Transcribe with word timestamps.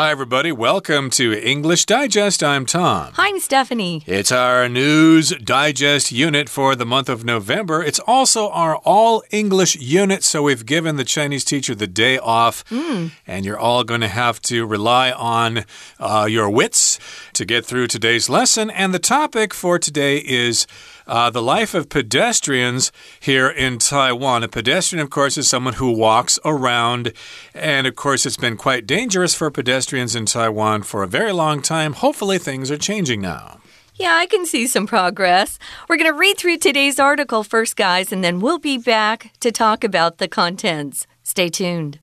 Hi, 0.00 0.10
everybody. 0.10 0.50
Welcome 0.50 1.10
to 1.10 1.34
English 1.34 1.84
Digest. 1.84 2.42
I'm 2.42 2.64
Tom. 2.64 3.12
Hi, 3.16 3.28
I'm 3.28 3.38
Stephanie. 3.38 4.02
It's 4.06 4.32
our 4.32 4.66
news 4.66 5.28
digest 5.36 6.10
unit 6.10 6.48
for 6.48 6.74
the 6.74 6.86
month 6.86 7.10
of 7.10 7.22
November. 7.22 7.82
It's 7.82 8.00
also 8.06 8.48
our 8.48 8.76
all 8.76 9.22
English 9.30 9.76
unit, 9.76 10.24
so 10.24 10.44
we've 10.44 10.64
given 10.64 10.96
the 10.96 11.04
Chinese 11.04 11.44
teacher 11.44 11.74
the 11.74 11.86
day 11.86 12.16
off, 12.16 12.64
mm. 12.70 13.10
and 13.26 13.44
you're 13.44 13.58
all 13.58 13.84
going 13.84 14.00
to 14.00 14.08
have 14.08 14.40
to 14.40 14.64
rely 14.64 15.12
on 15.12 15.66
uh, 15.98 16.26
your 16.30 16.48
wits 16.48 16.98
to 17.34 17.44
get 17.44 17.66
through 17.66 17.86
today's 17.86 18.30
lesson. 18.30 18.70
And 18.70 18.94
the 18.94 18.98
topic 18.98 19.52
for 19.52 19.78
today 19.78 20.16
is 20.16 20.66
uh, 21.10 21.28
the 21.28 21.42
life 21.42 21.74
of 21.74 21.88
pedestrians 21.88 22.92
here 23.18 23.48
in 23.48 23.78
Taiwan. 23.78 24.44
A 24.44 24.48
pedestrian, 24.48 25.02
of 25.02 25.10
course, 25.10 25.36
is 25.36 25.48
someone 25.48 25.74
who 25.74 25.90
walks 25.90 26.38
around. 26.44 27.12
And 27.52 27.88
of 27.88 27.96
course, 27.96 28.24
it's 28.24 28.36
been 28.36 28.56
quite 28.56 28.86
dangerous 28.86 29.34
for 29.34 29.50
pedestrians 29.50 30.14
in 30.14 30.24
Taiwan 30.24 30.84
for 30.84 31.02
a 31.02 31.08
very 31.08 31.32
long 31.32 31.62
time. 31.62 31.94
Hopefully, 31.94 32.38
things 32.38 32.70
are 32.70 32.78
changing 32.78 33.20
now. 33.20 33.58
Yeah, 33.96 34.14
I 34.14 34.26
can 34.26 34.46
see 34.46 34.68
some 34.68 34.86
progress. 34.86 35.58
We're 35.88 35.96
going 35.96 36.10
to 36.10 36.16
read 36.16 36.38
through 36.38 36.58
today's 36.58 37.00
article 37.00 37.42
first, 37.42 37.76
guys, 37.76 38.12
and 38.12 38.22
then 38.22 38.38
we'll 38.38 38.60
be 38.60 38.78
back 38.78 39.32
to 39.40 39.50
talk 39.50 39.82
about 39.82 40.18
the 40.18 40.28
contents. 40.28 41.08
Stay 41.24 41.48
tuned. 41.48 41.98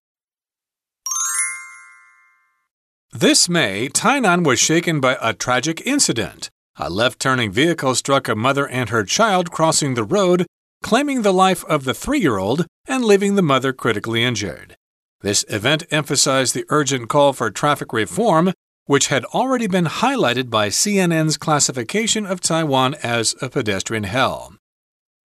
This 3.14 3.48
May, 3.48 3.88
Tainan 3.88 4.46
was 4.46 4.60
shaken 4.60 5.00
by 5.00 5.18
a 5.22 5.34
tragic 5.34 5.82
incident. 5.88 6.50
A 6.80 6.92
left 6.92 7.20
turning 7.20 7.52
vehicle 7.52 7.96
struck 7.96 8.28
a 8.28 8.36
mother 8.36 8.68
and 8.68 8.90
her 8.90 9.04
child 9.04 9.50
crossing 9.50 9.96
the 9.96 10.04
road, 10.04 10.46
claiming 10.84 11.24
the 11.24 11.34
life 11.34 11.66
of 11.66 11.86
the 11.86 11.94
three 11.96 12.20
year 12.20 12.38
old 12.38 12.68
and 12.88 13.04
leaving 13.04 13.34
the 13.34 13.42
mother 13.42 13.74
critically 13.74 14.24
injured. 14.24 14.76
This 15.22 15.44
event 15.50 15.86
emphasized 15.90 16.54
the 16.54 16.66
urgent 16.70 17.10
call 17.10 17.34
for 17.34 17.50
traffic 17.50 17.92
reform, 17.94 18.54
which 18.86 19.08
had 19.08 19.26
already 19.26 19.66
been 19.66 19.86
highlighted 19.86 20.52
by 20.52 20.70
CNN's 20.70 21.36
classification 21.36 22.28
of 22.28 22.42
Taiwan 22.42 22.94
as 23.02 23.34
a 23.42 23.50
pedestrian 23.50 24.04
hell. 24.04 24.54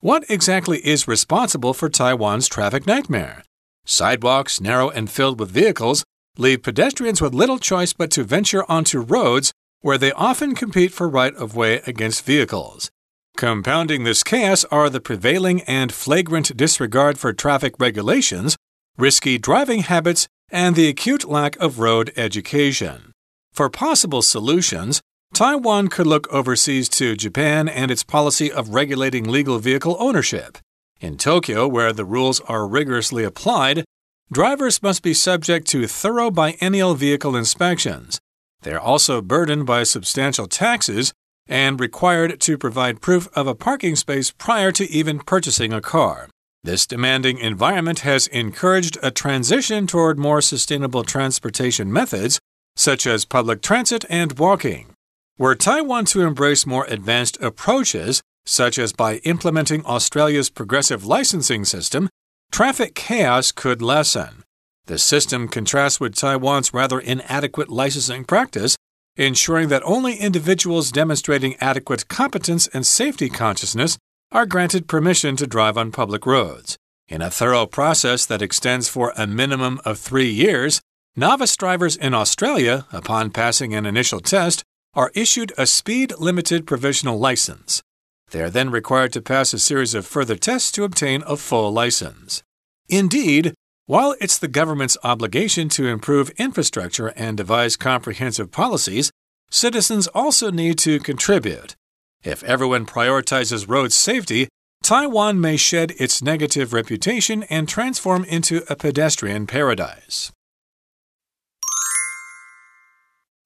What 0.00 0.24
exactly 0.30 0.78
is 0.78 1.06
responsible 1.06 1.74
for 1.74 1.90
Taiwan's 1.90 2.48
traffic 2.48 2.86
nightmare? 2.86 3.44
Sidewalks, 3.84 4.58
narrow 4.58 4.88
and 4.88 5.10
filled 5.10 5.38
with 5.38 5.50
vehicles, 5.50 6.02
leave 6.38 6.62
pedestrians 6.62 7.20
with 7.20 7.34
little 7.34 7.58
choice 7.58 7.92
but 7.92 8.10
to 8.12 8.24
venture 8.24 8.64
onto 8.70 9.00
roads 9.00 9.52
where 9.82 9.98
they 9.98 10.12
often 10.12 10.54
compete 10.54 10.92
for 10.92 11.08
right 11.08 11.34
of 11.34 11.54
way 11.54 11.82
against 11.86 12.24
vehicles. 12.24 12.90
Compounding 13.36 14.04
this 14.04 14.22
chaos 14.22 14.64
are 14.70 14.88
the 14.88 15.00
prevailing 15.00 15.62
and 15.62 15.92
flagrant 15.92 16.56
disregard 16.56 17.18
for 17.18 17.32
traffic 17.32 17.74
regulations, 17.78 18.56
risky 18.96 19.38
driving 19.38 19.80
habits, 19.80 20.28
and 20.50 20.76
the 20.76 20.88
acute 20.88 21.28
lack 21.28 21.56
of 21.56 21.78
road 21.78 22.12
education. 22.16 23.12
For 23.52 23.68
possible 23.68 24.22
solutions, 24.22 25.00
Taiwan 25.34 25.88
could 25.88 26.06
look 26.06 26.30
overseas 26.32 26.88
to 26.90 27.16
Japan 27.16 27.68
and 27.68 27.90
its 27.90 28.04
policy 28.04 28.52
of 28.52 28.74
regulating 28.74 29.24
legal 29.24 29.58
vehicle 29.58 29.96
ownership. 29.98 30.58
In 31.00 31.16
Tokyo, 31.16 31.66
where 31.66 31.92
the 31.92 32.04
rules 32.04 32.40
are 32.40 32.68
rigorously 32.68 33.24
applied, 33.24 33.84
drivers 34.30 34.82
must 34.82 35.02
be 35.02 35.14
subject 35.14 35.66
to 35.68 35.86
thorough 35.86 36.30
biennial 36.30 36.94
vehicle 36.94 37.34
inspections. 37.34 38.20
They 38.62 38.72
are 38.72 38.80
also 38.80 39.20
burdened 39.20 39.66
by 39.66 39.82
substantial 39.82 40.46
taxes 40.46 41.12
and 41.48 41.80
required 41.80 42.40
to 42.40 42.56
provide 42.56 43.00
proof 43.00 43.28
of 43.34 43.46
a 43.46 43.54
parking 43.54 43.96
space 43.96 44.30
prior 44.30 44.72
to 44.72 44.90
even 44.90 45.18
purchasing 45.18 45.72
a 45.72 45.80
car. 45.80 46.28
This 46.64 46.86
demanding 46.86 47.38
environment 47.38 48.00
has 48.00 48.28
encouraged 48.28 48.96
a 49.02 49.10
transition 49.10 49.88
toward 49.88 50.18
more 50.18 50.40
sustainable 50.40 51.02
transportation 51.02 51.92
methods, 51.92 52.38
such 52.76 53.04
as 53.04 53.24
public 53.24 53.62
transit 53.62 54.04
and 54.08 54.38
walking. 54.38 54.94
Were 55.38 55.56
Taiwan 55.56 56.04
to 56.06 56.20
embrace 56.20 56.64
more 56.64 56.86
advanced 56.86 57.36
approaches, 57.42 58.22
such 58.46 58.78
as 58.78 58.92
by 58.92 59.16
implementing 59.24 59.84
Australia's 59.84 60.50
progressive 60.50 61.04
licensing 61.04 61.64
system, 61.64 62.08
traffic 62.52 62.94
chaos 62.94 63.50
could 63.50 63.82
lessen. 63.82 64.41
The 64.86 64.98
system 64.98 65.48
contrasts 65.48 66.00
with 66.00 66.16
Taiwan's 66.16 66.74
rather 66.74 66.98
inadequate 66.98 67.68
licensing 67.68 68.24
practice, 68.24 68.76
ensuring 69.16 69.68
that 69.68 69.82
only 69.84 70.16
individuals 70.16 70.90
demonstrating 70.90 71.56
adequate 71.56 72.08
competence 72.08 72.66
and 72.68 72.86
safety 72.86 73.28
consciousness 73.28 73.98
are 74.32 74.46
granted 74.46 74.88
permission 74.88 75.36
to 75.36 75.46
drive 75.46 75.78
on 75.78 75.92
public 75.92 76.26
roads. 76.26 76.76
In 77.08 77.22
a 77.22 77.30
thorough 77.30 77.66
process 77.66 78.24
that 78.26 78.42
extends 78.42 78.88
for 78.88 79.12
a 79.16 79.26
minimum 79.26 79.80
of 79.84 79.98
three 79.98 80.30
years, 80.30 80.80
novice 81.14 81.56
drivers 81.56 81.96
in 81.96 82.14
Australia, 82.14 82.86
upon 82.92 83.30
passing 83.30 83.74
an 83.74 83.86
initial 83.86 84.20
test, 84.20 84.64
are 84.94 85.12
issued 85.14 85.52
a 85.56 85.66
speed 85.66 86.12
limited 86.18 86.66
provisional 86.66 87.18
license. 87.18 87.82
They 88.30 88.42
are 88.42 88.50
then 88.50 88.70
required 88.70 89.12
to 89.12 89.20
pass 89.20 89.52
a 89.52 89.58
series 89.58 89.94
of 89.94 90.06
further 90.06 90.36
tests 90.36 90.72
to 90.72 90.84
obtain 90.84 91.22
a 91.26 91.36
full 91.36 91.70
license. 91.70 92.42
Indeed, 92.88 93.54
while 93.86 94.14
it's 94.20 94.38
the 94.38 94.48
government's 94.48 94.96
obligation 95.02 95.68
to 95.70 95.86
improve 95.86 96.30
infrastructure 96.30 97.08
and 97.08 97.36
devise 97.36 97.76
comprehensive 97.76 98.50
policies, 98.50 99.10
citizens 99.50 100.06
also 100.08 100.50
need 100.50 100.78
to 100.78 100.98
contribute. 101.00 101.74
If 102.22 102.44
everyone 102.44 102.86
prioritizes 102.86 103.68
road 103.68 103.92
safety, 103.92 104.48
Taiwan 104.82 105.40
may 105.40 105.56
shed 105.56 105.92
its 105.98 106.22
negative 106.22 106.72
reputation 106.72 107.44
and 107.44 107.68
transform 107.68 108.24
into 108.24 108.62
a 108.68 108.76
pedestrian 108.76 109.46
paradise. 109.46 110.32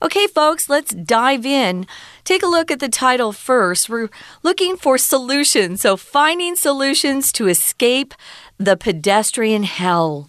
Okay, 0.03 0.27
folks, 0.27 0.69
let's 0.69 0.93
dive 0.95 1.47
in. 1.47 1.87
Take 2.23 2.43
a 2.43 2.47
look 2.47 2.71
at 2.71 2.81
the 2.81 2.89
title 2.89 3.33
first. 3.33 3.89
We're 3.89 4.11
looking 4.43 4.77
for 4.77 4.99
solutions, 4.99 5.81
so 5.81 5.97
finding 5.97 6.55
solutions 6.55 7.33
to 7.33 7.49
escape 7.49 8.13
the 8.59 8.77
pedestrian 8.77 9.63
hell. 9.63 10.29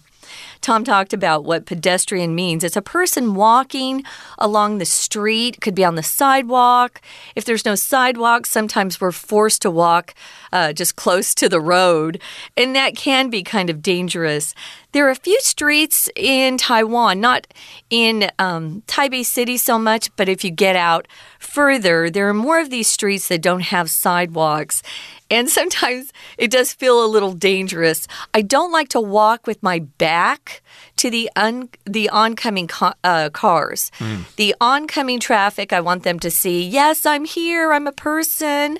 Tom 0.60 0.84
talked 0.84 1.12
about 1.12 1.44
what 1.44 1.66
pedestrian 1.66 2.34
means. 2.34 2.64
It's 2.64 2.76
a 2.76 2.82
person 2.82 3.34
walking 3.34 4.04
along 4.38 4.78
the 4.78 4.84
street, 4.84 5.60
could 5.60 5.74
be 5.74 5.84
on 5.84 5.94
the 5.94 6.02
sidewalk. 6.02 7.00
If 7.34 7.44
there's 7.44 7.64
no 7.64 7.74
sidewalk, 7.74 8.46
sometimes 8.46 9.00
we're 9.00 9.12
forced 9.12 9.62
to 9.62 9.70
walk 9.70 10.14
uh, 10.52 10.72
just 10.72 10.96
close 10.96 11.34
to 11.36 11.48
the 11.48 11.60
road, 11.60 12.20
and 12.56 12.74
that 12.74 12.96
can 12.96 13.30
be 13.30 13.42
kind 13.42 13.70
of 13.70 13.82
dangerous. 13.82 14.54
There 14.92 15.06
are 15.06 15.10
a 15.10 15.14
few 15.16 15.38
streets 15.40 16.08
in 16.16 16.56
Taiwan, 16.56 17.20
not 17.20 17.46
in 17.90 18.30
um, 18.38 18.82
Taipei 18.86 19.24
City 19.24 19.58
so 19.58 19.78
much, 19.78 20.10
but 20.16 20.28
if 20.28 20.44
you 20.44 20.50
get 20.50 20.76
out 20.76 21.06
further, 21.38 22.08
there 22.08 22.28
are 22.28 22.34
more 22.34 22.58
of 22.58 22.70
these 22.70 22.88
streets 22.88 23.28
that 23.28 23.42
don't 23.42 23.60
have 23.60 23.90
sidewalks. 23.90 24.82
And 25.30 25.48
sometimes 25.50 26.12
it 26.38 26.50
does 26.50 26.72
feel 26.72 27.04
a 27.04 27.06
little 27.06 27.32
dangerous. 27.32 28.06
I 28.32 28.42
don't 28.42 28.72
like 28.72 28.88
to 28.90 29.00
walk 29.00 29.46
with 29.46 29.62
my 29.62 29.80
back 29.80 30.62
to 30.96 31.10
the 31.10 31.30
un, 31.36 31.68
the 31.84 32.08
oncoming 32.08 32.70
uh, 33.04 33.30
cars. 33.30 33.90
Mm. 33.98 34.34
The 34.36 34.54
oncoming 34.60 35.20
traffic, 35.20 35.72
I 35.72 35.80
want 35.80 36.02
them 36.02 36.18
to 36.20 36.30
see, 36.30 36.66
yes, 36.66 37.04
I'm 37.04 37.24
here, 37.24 37.72
I'm 37.72 37.86
a 37.86 37.92
person. 37.92 38.78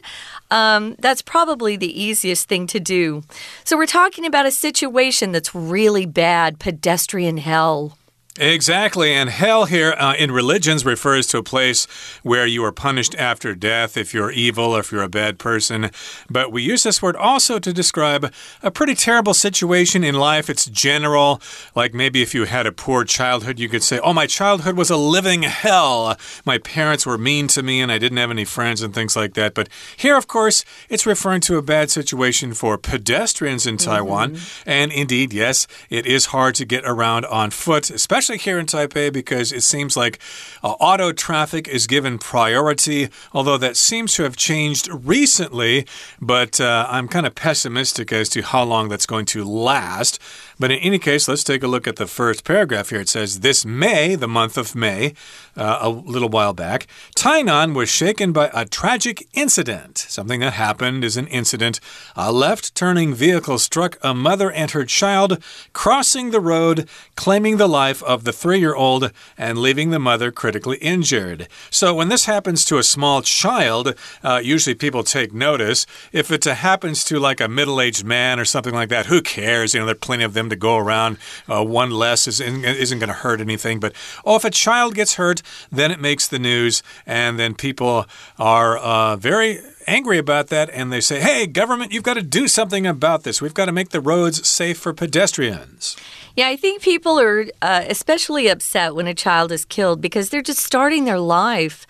Um, 0.50 0.96
that's 0.98 1.20
probably 1.20 1.76
the 1.76 2.00
easiest 2.00 2.48
thing 2.48 2.66
to 2.68 2.80
do. 2.80 3.22
So, 3.64 3.76
we're 3.76 3.86
talking 3.86 4.24
about 4.24 4.46
a 4.46 4.50
situation 4.50 5.32
that's 5.32 5.54
really 5.54 6.06
bad 6.06 6.58
pedestrian 6.58 7.36
hell. 7.36 7.97
Exactly. 8.38 9.12
And 9.12 9.28
hell 9.28 9.64
here 9.64 9.94
uh, 9.98 10.14
in 10.16 10.30
religions 10.30 10.84
refers 10.84 11.26
to 11.28 11.38
a 11.38 11.42
place 11.42 11.86
where 12.22 12.46
you 12.46 12.64
are 12.64 12.72
punished 12.72 13.16
after 13.16 13.54
death 13.54 13.96
if 13.96 14.14
you're 14.14 14.30
evil 14.30 14.76
or 14.76 14.80
if 14.80 14.92
you're 14.92 15.02
a 15.02 15.08
bad 15.08 15.38
person. 15.40 15.90
But 16.30 16.52
we 16.52 16.62
use 16.62 16.84
this 16.84 17.02
word 17.02 17.16
also 17.16 17.58
to 17.58 17.72
describe 17.72 18.32
a 18.62 18.70
pretty 18.70 18.94
terrible 18.94 19.34
situation 19.34 20.04
in 20.04 20.14
life. 20.14 20.48
It's 20.48 20.66
general. 20.66 21.42
Like 21.74 21.94
maybe 21.94 22.22
if 22.22 22.32
you 22.32 22.44
had 22.44 22.66
a 22.66 22.72
poor 22.72 23.04
childhood, 23.04 23.58
you 23.58 23.68
could 23.68 23.82
say, 23.82 23.98
Oh, 23.98 24.12
my 24.12 24.26
childhood 24.26 24.76
was 24.76 24.90
a 24.90 24.96
living 24.96 25.42
hell. 25.42 26.16
My 26.44 26.58
parents 26.58 27.04
were 27.04 27.18
mean 27.18 27.48
to 27.48 27.62
me 27.62 27.80
and 27.80 27.90
I 27.90 27.98
didn't 27.98 28.18
have 28.18 28.30
any 28.30 28.44
friends 28.44 28.82
and 28.82 28.94
things 28.94 29.16
like 29.16 29.34
that. 29.34 29.54
But 29.54 29.68
here, 29.96 30.16
of 30.16 30.28
course, 30.28 30.64
it's 30.88 31.06
referring 31.06 31.40
to 31.42 31.56
a 31.56 31.62
bad 31.62 31.90
situation 31.90 32.54
for 32.54 32.78
pedestrians 32.78 33.66
in 33.66 33.78
Taiwan. 33.78 34.30
Mm 34.30 34.34
-hmm. 34.36 34.62
And 34.66 34.92
indeed, 34.92 35.32
yes, 35.32 35.66
it 35.90 36.06
is 36.06 36.26
hard 36.26 36.54
to 36.54 36.64
get 36.64 36.84
around 36.84 37.26
on 37.26 37.50
foot, 37.50 37.90
especially 37.90 38.27
especially 38.28 38.50
here 38.50 38.58
in 38.58 38.66
Taipei, 38.66 39.10
because 39.10 39.52
it 39.52 39.62
seems 39.62 39.96
like 39.96 40.18
uh, 40.62 40.72
auto 40.72 41.12
traffic 41.12 41.66
is 41.66 41.86
given 41.86 42.18
priority, 42.18 43.08
although 43.32 43.56
that 43.56 43.74
seems 43.74 44.12
to 44.14 44.22
have 44.22 44.36
changed 44.36 44.86
recently. 44.92 45.86
But 46.20 46.60
uh, 46.60 46.86
I'm 46.90 47.08
kind 47.08 47.26
of 47.26 47.34
pessimistic 47.34 48.12
as 48.12 48.28
to 48.30 48.42
how 48.42 48.64
long 48.64 48.90
that's 48.90 49.06
going 49.06 49.24
to 49.26 49.44
last. 49.44 50.20
But 50.60 50.72
in 50.72 50.78
any 50.78 50.98
case, 50.98 51.28
let's 51.28 51.44
take 51.44 51.62
a 51.62 51.68
look 51.68 51.86
at 51.86 51.96
the 51.96 52.06
first 52.06 52.42
paragraph 52.42 52.90
here. 52.90 53.00
It 53.00 53.08
says, 53.08 53.40
This 53.40 53.64
May, 53.64 54.16
the 54.16 54.26
month 54.26 54.58
of 54.58 54.74
May, 54.74 55.14
uh, 55.56 55.78
a 55.80 55.88
little 55.88 56.28
while 56.28 56.52
back, 56.52 56.88
Tainan 57.16 57.74
was 57.74 57.88
shaken 57.88 58.32
by 58.32 58.50
a 58.52 58.64
tragic 58.64 59.28
incident. 59.34 59.98
Something 59.98 60.40
that 60.40 60.54
happened 60.54 61.04
is 61.04 61.16
an 61.16 61.28
incident. 61.28 61.78
A 62.16 62.32
left 62.32 62.74
turning 62.74 63.14
vehicle 63.14 63.58
struck 63.58 63.98
a 64.02 64.12
mother 64.14 64.50
and 64.50 64.72
her 64.72 64.84
child 64.84 65.42
crossing 65.72 66.30
the 66.30 66.40
road, 66.40 66.88
claiming 67.14 67.56
the 67.56 67.68
life 67.68 68.02
of 68.02 68.24
the 68.24 68.32
three 68.32 68.58
year 68.58 68.74
old 68.74 69.12
and 69.36 69.58
leaving 69.58 69.90
the 69.90 69.98
mother 70.00 70.32
critically 70.32 70.78
injured. 70.78 71.48
So, 71.70 71.94
when 71.94 72.08
this 72.08 72.24
happens 72.24 72.64
to 72.64 72.78
a 72.78 72.82
small 72.82 73.22
child, 73.22 73.94
uh, 74.24 74.40
usually 74.42 74.74
people 74.74 75.04
take 75.04 75.32
notice. 75.32 75.86
If 76.12 76.32
it 76.32 76.44
happens 76.44 77.04
to 77.04 77.20
like 77.20 77.40
a 77.40 77.48
middle 77.48 77.80
aged 77.80 78.04
man 78.04 78.40
or 78.40 78.44
something 78.44 78.74
like 78.74 78.88
that, 78.88 79.06
who 79.06 79.22
cares? 79.22 79.74
You 79.74 79.80
know, 79.80 79.86
there 79.86 79.94
are 79.94 79.98
plenty 79.98 80.24
of 80.24 80.34
them 80.34 80.47
to 80.50 80.56
go 80.56 80.76
around. 80.76 81.18
Uh, 81.48 81.64
one 81.64 81.90
less 81.90 82.26
is, 82.26 82.40
isn't 82.40 82.98
going 82.98 83.08
to 83.08 83.14
hurt 83.14 83.40
anything. 83.40 83.80
But, 83.80 83.94
oh, 84.24 84.36
if 84.36 84.44
a 84.44 84.50
child 84.50 84.94
gets 84.94 85.14
hurt, 85.14 85.42
then 85.70 85.90
it 85.90 86.00
makes 86.00 86.28
the 86.28 86.38
news, 86.38 86.82
and 87.06 87.38
then 87.38 87.54
people 87.54 88.06
are 88.38 88.76
uh, 88.78 89.16
very 89.16 89.60
angry 89.86 90.18
about 90.18 90.48
that 90.48 90.68
and 90.70 90.92
they 90.92 91.00
say, 91.00 91.18
hey, 91.18 91.46
government, 91.46 91.92
you've 91.92 92.02
got 92.02 92.14
to 92.14 92.22
do 92.22 92.46
something 92.46 92.86
about 92.86 93.22
this. 93.24 93.40
We've 93.40 93.54
got 93.54 93.66
to 93.66 93.72
make 93.72 93.88
the 93.88 94.00
roads 94.00 94.46
safe 94.46 94.78
for 94.78 94.92
pedestrians. 94.92 95.96
Yeah, 96.36 96.48
I 96.48 96.56
think 96.56 96.82
people 96.82 97.18
are 97.18 97.46
uh, 97.62 97.84
especially 97.88 98.48
upset 98.48 98.94
when 98.94 99.06
a 99.06 99.14
child 99.14 99.50
is 99.50 99.64
killed 99.64 100.00
because 100.00 100.28
they're 100.28 100.42
just 100.42 100.60
starting 100.60 101.04
their 101.04 101.18
life 101.18 101.86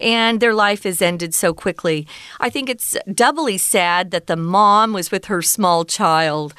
and 0.00 0.40
their 0.40 0.54
life 0.54 0.84
is 0.84 1.00
ended 1.00 1.34
so 1.34 1.54
quickly. 1.54 2.06
I 2.40 2.50
think 2.50 2.68
it's 2.68 2.96
doubly 3.14 3.58
sad 3.58 4.10
that 4.10 4.26
the 4.26 4.36
mom 4.36 4.92
was 4.92 5.12
with 5.12 5.26
her 5.26 5.40
small 5.42 5.84
child 5.84 6.54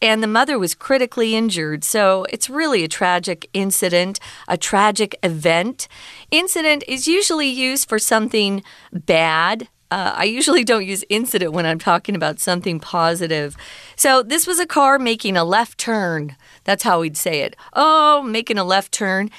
and 0.00 0.22
the 0.22 0.28
mother 0.28 0.58
was 0.58 0.74
critically 0.74 1.34
injured. 1.34 1.84
So 1.84 2.26
it's 2.30 2.48
really 2.48 2.84
a 2.84 2.88
tragic 2.88 3.48
incident, 3.52 4.20
a 4.46 4.56
tragic 4.56 5.18
event. 5.22 5.88
Incident 6.30 6.84
is 6.86 7.06
usually 7.08 7.48
used 7.48 7.88
for 7.88 7.98
something 7.98 8.62
bad. 8.92 9.68
Uh, 9.90 10.12
I 10.14 10.24
usually 10.24 10.64
don't 10.64 10.84
use 10.84 11.02
incident 11.08 11.52
when 11.52 11.64
I'm 11.64 11.78
talking 11.78 12.14
about 12.14 12.40
something 12.40 12.78
positive. 12.78 13.56
So, 13.96 14.22
this 14.22 14.46
was 14.46 14.58
a 14.58 14.66
car 14.66 14.98
making 14.98 15.38
a 15.38 15.44
left 15.44 15.78
turn. 15.78 16.36
That's 16.64 16.82
how 16.82 17.00
we'd 17.00 17.16
say 17.16 17.40
it. 17.40 17.56
Oh, 17.72 18.22
making 18.22 18.58
a 18.58 18.64
left 18.64 18.92
turn. 18.92 19.30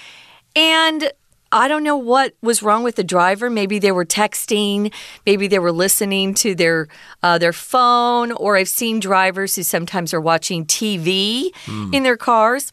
And 0.56 1.12
I 1.52 1.68
don't 1.68 1.84
know 1.84 1.98
what 1.98 2.34
was 2.42 2.62
wrong 2.62 2.84
with 2.84 2.96
the 2.96 3.04
driver. 3.04 3.50
Maybe 3.50 3.80
they 3.80 3.92
were 3.92 4.06
texting, 4.06 4.94
maybe 5.26 5.48
they 5.48 5.60
were 5.60 5.72
listening 5.72 6.34
to 6.36 6.56
their 6.56 6.88
uh, 7.24 7.38
their 7.38 7.54
phone, 7.54 8.32
or 8.32 8.58
I've 8.58 8.70
seen 8.70 9.00
drivers 9.00 9.56
who 9.56 9.64
sometimes 9.64 10.14
are 10.14 10.22
watching 10.22 10.66
TV 10.66 11.52
mm. 11.66 11.94
in 11.94 12.04
their 12.04 12.18
cars. 12.18 12.72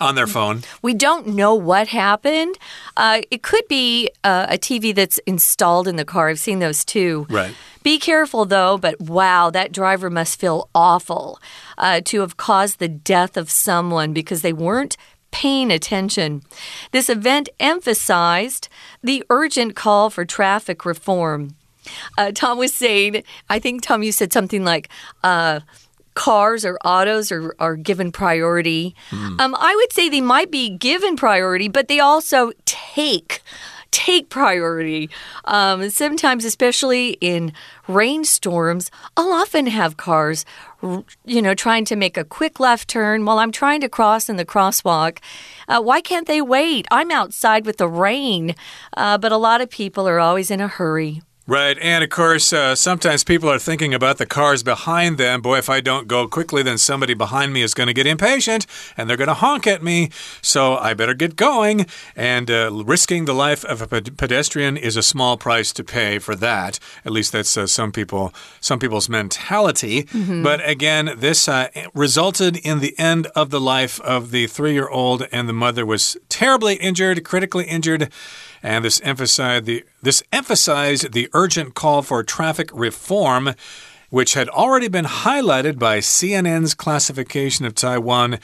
On 0.00 0.14
their 0.14 0.28
phone. 0.28 0.62
We 0.80 0.94
don't 0.94 1.26
know 1.28 1.54
what 1.54 1.88
happened. 1.88 2.56
Uh, 2.96 3.22
it 3.32 3.42
could 3.42 3.66
be 3.66 4.10
uh, 4.22 4.46
a 4.48 4.56
TV 4.56 4.94
that's 4.94 5.18
installed 5.26 5.88
in 5.88 5.96
the 5.96 6.04
car. 6.04 6.28
I've 6.28 6.38
seen 6.38 6.60
those 6.60 6.84
too. 6.84 7.26
Right. 7.28 7.52
Be 7.82 7.98
careful 7.98 8.44
though, 8.44 8.78
but 8.78 9.00
wow, 9.00 9.50
that 9.50 9.72
driver 9.72 10.08
must 10.08 10.38
feel 10.38 10.68
awful 10.72 11.40
uh, 11.78 12.00
to 12.04 12.20
have 12.20 12.36
caused 12.36 12.78
the 12.78 12.88
death 12.88 13.36
of 13.36 13.50
someone 13.50 14.12
because 14.12 14.42
they 14.42 14.52
weren't 14.52 14.96
paying 15.30 15.70
attention. 15.70 16.42
This 16.92 17.08
event 17.08 17.48
emphasized 17.60 18.68
the 19.02 19.24
urgent 19.30 19.74
call 19.74 20.10
for 20.10 20.24
traffic 20.24 20.84
reform. 20.84 21.54
Uh, 22.16 22.32
Tom 22.32 22.58
was 22.58 22.74
saying, 22.74 23.22
I 23.48 23.58
think, 23.58 23.82
Tom, 23.82 24.02
you 24.02 24.12
said 24.12 24.32
something 24.32 24.64
like, 24.64 24.88
uh, 25.24 25.60
cars 26.14 26.64
or 26.64 26.78
autos 26.84 27.30
are, 27.30 27.54
are 27.60 27.76
given 27.76 28.10
priority. 28.10 28.94
Mm. 29.10 29.40
Um, 29.40 29.54
I 29.54 29.74
would 29.76 29.92
say 29.92 30.08
they 30.08 30.20
might 30.20 30.50
be 30.50 30.68
given 30.68 31.16
priority, 31.16 31.68
but 31.68 31.86
they 31.86 32.00
also 32.00 32.50
take 32.64 33.40
take 33.90 34.28
priority. 34.28 35.10
Um, 35.44 35.90
sometimes, 35.90 36.44
especially 36.44 37.18
in 37.20 37.52
rainstorms, 37.86 38.90
I'll 39.16 39.32
often 39.32 39.66
have 39.66 39.96
cars, 39.96 40.44
you 41.24 41.42
know, 41.42 41.54
trying 41.54 41.84
to 41.86 41.96
make 41.96 42.16
a 42.16 42.24
quick 42.24 42.60
left 42.60 42.88
turn 42.88 43.24
while 43.24 43.38
I'm 43.38 43.52
trying 43.52 43.80
to 43.80 43.88
cross 43.88 44.28
in 44.28 44.36
the 44.36 44.44
crosswalk. 44.44 45.18
Uh, 45.66 45.80
why 45.80 46.00
can't 46.00 46.26
they 46.26 46.40
wait? 46.40 46.86
I'm 46.90 47.10
outside 47.10 47.66
with 47.66 47.78
the 47.78 47.88
rain, 47.88 48.54
uh, 48.96 49.18
but 49.18 49.32
a 49.32 49.36
lot 49.36 49.60
of 49.60 49.70
people 49.70 50.08
are 50.08 50.20
always 50.20 50.50
in 50.50 50.60
a 50.60 50.68
hurry. 50.68 51.22
Right, 51.48 51.78
and 51.80 52.04
of 52.04 52.10
course, 52.10 52.52
uh, 52.52 52.74
sometimes 52.74 53.24
people 53.24 53.48
are 53.48 53.58
thinking 53.58 53.94
about 53.94 54.18
the 54.18 54.26
cars 54.26 54.62
behind 54.62 55.16
them. 55.16 55.40
Boy, 55.40 55.56
if 55.56 55.70
I 55.70 55.80
don't 55.80 56.06
go 56.06 56.28
quickly, 56.28 56.62
then 56.62 56.76
somebody 56.76 57.14
behind 57.14 57.54
me 57.54 57.62
is 57.62 57.72
going 57.72 57.86
to 57.86 57.94
get 57.94 58.06
impatient 58.06 58.66
and 58.98 59.08
they're 59.08 59.16
going 59.16 59.28
to 59.28 59.32
honk 59.34 59.66
at 59.66 59.82
me. 59.82 60.10
So 60.42 60.76
I 60.76 60.92
better 60.92 61.14
get 61.14 61.36
going. 61.36 61.86
And 62.14 62.50
uh, 62.50 62.70
risking 62.84 63.24
the 63.24 63.32
life 63.32 63.64
of 63.64 63.80
a 63.80 63.86
pedestrian 63.86 64.76
is 64.76 64.94
a 64.98 65.02
small 65.02 65.38
price 65.38 65.72
to 65.72 65.82
pay 65.82 66.18
for 66.18 66.36
that. 66.36 66.78
At 67.06 67.12
least 67.12 67.32
that's 67.32 67.56
uh, 67.56 67.66
some 67.66 67.92
people, 67.92 68.34
some 68.60 68.78
people's 68.78 69.08
mentality. 69.08 70.06
Mm 70.12 70.24
-hmm. 70.26 70.42
But 70.42 70.60
again, 70.68 71.16
this 71.18 71.48
uh, 71.48 71.64
resulted 71.94 72.56
in 72.56 72.80
the 72.80 72.92
end 72.98 73.32
of 73.32 73.48
the 73.48 73.60
life 73.60 74.02
of 74.02 74.30
the 74.30 74.46
three-year-old, 74.48 75.26
and 75.32 75.48
the 75.48 75.54
mother 75.54 75.86
was 75.86 76.18
terribly 76.28 76.74
injured, 76.74 77.22
critically 77.22 77.64
injured. 77.64 78.12
And 78.62 78.84
this 78.84 79.00
emphasized 79.02 79.66
the, 79.66 79.84
this 80.02 80.22
emphasized 80.32 81.12
the 81.12 81.28
urgent 81.32 81.74
call 81.74 82.02
for 82.02 82.22
traffic 82.22 82.70
reform 82.72 83.54
which 84.10 84.34
had 84.34 84.48
already 84.48 84.88
been 84.88 85.04
highlighted 85.04 85.78
by 85.78 85.98
CNN's 85.98 86.74
classification 86.74 87.66
of 87.66 87.74
Taiwan 87.74 88.38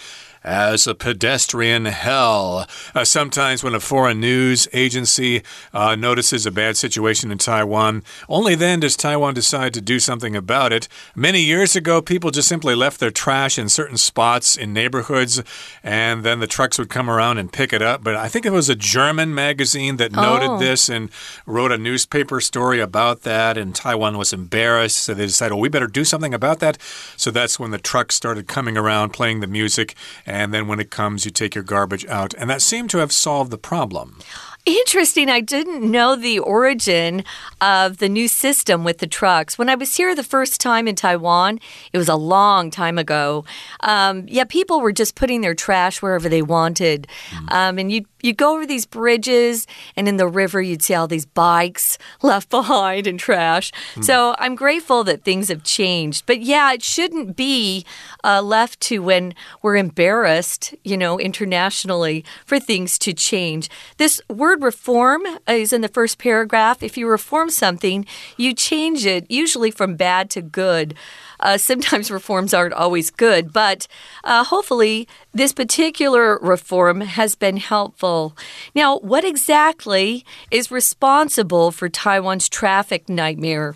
as 0.45 0.87
a 0.87 0.95
pedestrian 0.95 1.87
hell. 1.87 2.69
Uh, 2.95 3.05
sometimes, 3.05 3.65
when 3.65 3.75
a 3.75 3.81
foreign 3.81 4.21
news 4.21 4.69
agency 4.73 5.43
uh, 5.73 5.97
notices 5.97 6.45
a 6.45 6.51
bad 6.51 6.77
situation 6.77 7.33
in 7.33 7.39
Taiwan, 7.39 8.03
only 8.29 8.55
then 8.55 8.81
does 8.81 8.97
Taiwan 8.97 9.35
decide 9.35 9.73
to 9.75 9.81
do 9.81 9.99
something 9.99 10.37
about 10.37 10.73
it. 10.73 10.87
Many 11.17 11.41
years 11.41 11.75
ago, 11.75 12.03
people 12.03 12.31
just 12.31 12.49
simply 12.49 12.75
left 12.75 13.01
their 13.01 13.11
trash 13.11 13.59
in 13.59 13.69
certain 13.69 13.97
spots 13.97 14.57
in 14.57 14.73
neighborhoods, 14.73 15.43
and 15.83 16.23
then 16.25 16.41
the 16.41 16.47
trucks 16.47 16.79
would 16.79 16.91
come 16.91 17.09
around 17.09 17.39
and 17.39 17.53
pick 17.53 17.73
it 17.73 17.81
up. 17.81 18.05
But 18.05 18.17
I 18.17 18.29
think 18.29 18.45
it 18.45 18.53
was 18.53 18.69
a 18.69 18.75
German 18.75 19.35
magazine 19.35 19.97
that 19.97 20.13
noted 20.13 20.51
oh. 20.51 20.59
this 20.59 20.89
and 20.89 21.11
wrote 21.47 21.73
a 21.73 21.79
newspaper 21.79 22.41
story 22.41 22.81
about 22.81 23.23
that, 23.23 23.57
and 23.57 23.75
Taiwan 23.75 24.19
was 24.19 24.33
embarrassed. 24.33 24.99
So 24.99 25.15
they 25.15 25.27
decided, 25.27 25.55
well, 25.55 25.63
we 25.63 25.69
better 25.71 25.87
do 25.87 26.05
something 26.05 26.35
about 26.35 26.61
that. 26.61 26.77
So 27.17 27.31
that's 27.31 27.59
when 27.59 27.71
the 27.71 27.79
trucks 27.79 28.15
started 28.15 28.47
coming 28.47 28.77
around 28.77 29.11
playing 29.11 29.41
the 29.41 29.47
music 29.47 29.95
and 30.27 30.34
then 30.55 30.67
when 30.67 30.81
it 30.81 30.91
comes, 30.91 31.25
you 31.25 31.31
take 31.31 31.55
your 31.55 31.65
garbage 31.65 32.07
out. 32.07 32.35
And 32.35 32.49
that 32.51 32.63
seemed 32.63 32.91
to 32.91 32.99
have 32.99 33.13
solved 33.13 33.51
the 33.51 33.59
problem. 33.59 34.19
Interesting. 34.67 35.29
I 35.29 35.41
didn't 35.41 35.91
know 35.91 36.17
the 36.17 36.39
origin 36.39 37.23
of 37.61 37.99
the 37.99 38.09
new 38.09 38.29
system 38.29 38.83
with 38.83 38.97
the 38.97 39.07
trucks. 39.07 39.59
When 39.59 39.69
I 39.69 39.75
was 39.75 39.95
here 39.95 40.15
the 40.15 40.23
first 40.23 40.59
time 40.59 40.89
in 40.89 40.95
Taiwan, 40.95 41.61
it 41.93 41.99
was 41.99 42.09
a 42.09 42.17
long 42.17 42.71
time 42.71 42.97
ago. 42.97 43.45
Um, 43.81 44.25
yeah, 44.27 44.45
people 44.45 44.81
were 44.81 44.93
just 44.93 45.17
putting 45.17 45.43
their 45.43 45.55
trash 45.55 46.01
wherever 46.01 46.31
they 46.31 46.41
wanted. 46.41 47.07
Mm. 47.31 47.53
Um, 47.53 47.79
and 47.79 47.93
you'd, 47.93 48.07
you'd 48.25 48.39
go 48.39 48.55
over 48.55 48.67
these 48.67 48.87
bridges, 48.87 49.67
and 49.97 50.09
in 50.09 50.17
the 50.17 50.27
river, 50.27 50.63
you'd 50.63 50.83
see 50.83 50.95
all 50.95 51.07
these 51.07 51.27
bikes 51.27 51.99
left 52.23 52.49
behind 52.49 53.07
and 53.07 53.21
trash. 53.21 53.71
Mm. 53.95 54.05
So 54.05 54.35
I'm 54.39 54.55
grateful 54.55 55.05
that 55.05 55.23
things 55.23 55.49
have 55.49 55.63
changed. 55.63 56.25
But 56.27 56.41
yeah, 56.41 56.73
it 56.73 56.83
shouldn't 56.83 57.37
be 57.37 57.85
uh, 58.25 58.41
left 58.43 58.81
to 58.83 59.01
when 59.01 59.35
we're 59.63 59.77
embarrassed, 59.77 60.75
you 60.83 60.97
know, 60.97 61.19
internationally 61.19 62.25
for 62.47 62.59
things 62.59 62.99
to 63.01 63.13
change. 63.13 63.69
This 63.99 64.21
word 64.29 64.63
reform 64.63 65.23
is 65.47 65.73
in 65.73 65.83
the 65.83 65.89
first 65.89 66.19
paragraph. 66.19 66.83
If 66.83 66.97
you 66.97 67.07
reform 67.07 67.51
something, 67.51 68.07
you 68.39 68.55
change 68.55 69.05
it, 69.05 69.31
usually 69.31 69.71
from 69.71 69.97
bad 69.97 70.31
to 70.31 70.41
good. 70.41 70.95
Uh, 71.41 71.57
sometimes 71.57 72.11
reforms 72.11 72.55
aren't 72.55 72.75
always 72.75 73.11
good, 73.11 73.53
but 73.53 73.87
uh, 74.25 74.45
hopefully 74.45 75.09
this 75.33 75.53
particular 75.53 76.39
reform 76.39 77.01
has 77.01 77.35
been 77.35 77.57
helpful. 77.57 78.37
Now, 78.75 78.99
what 78.99 79.25
exactly 79.25 80.25
is 80.51 80.71
responsible 80.71 81.71
for 81.71 81.89
Taiwan's 81.89 82.49
traffic 82.49 83.09
nightmare? 83.09 83.75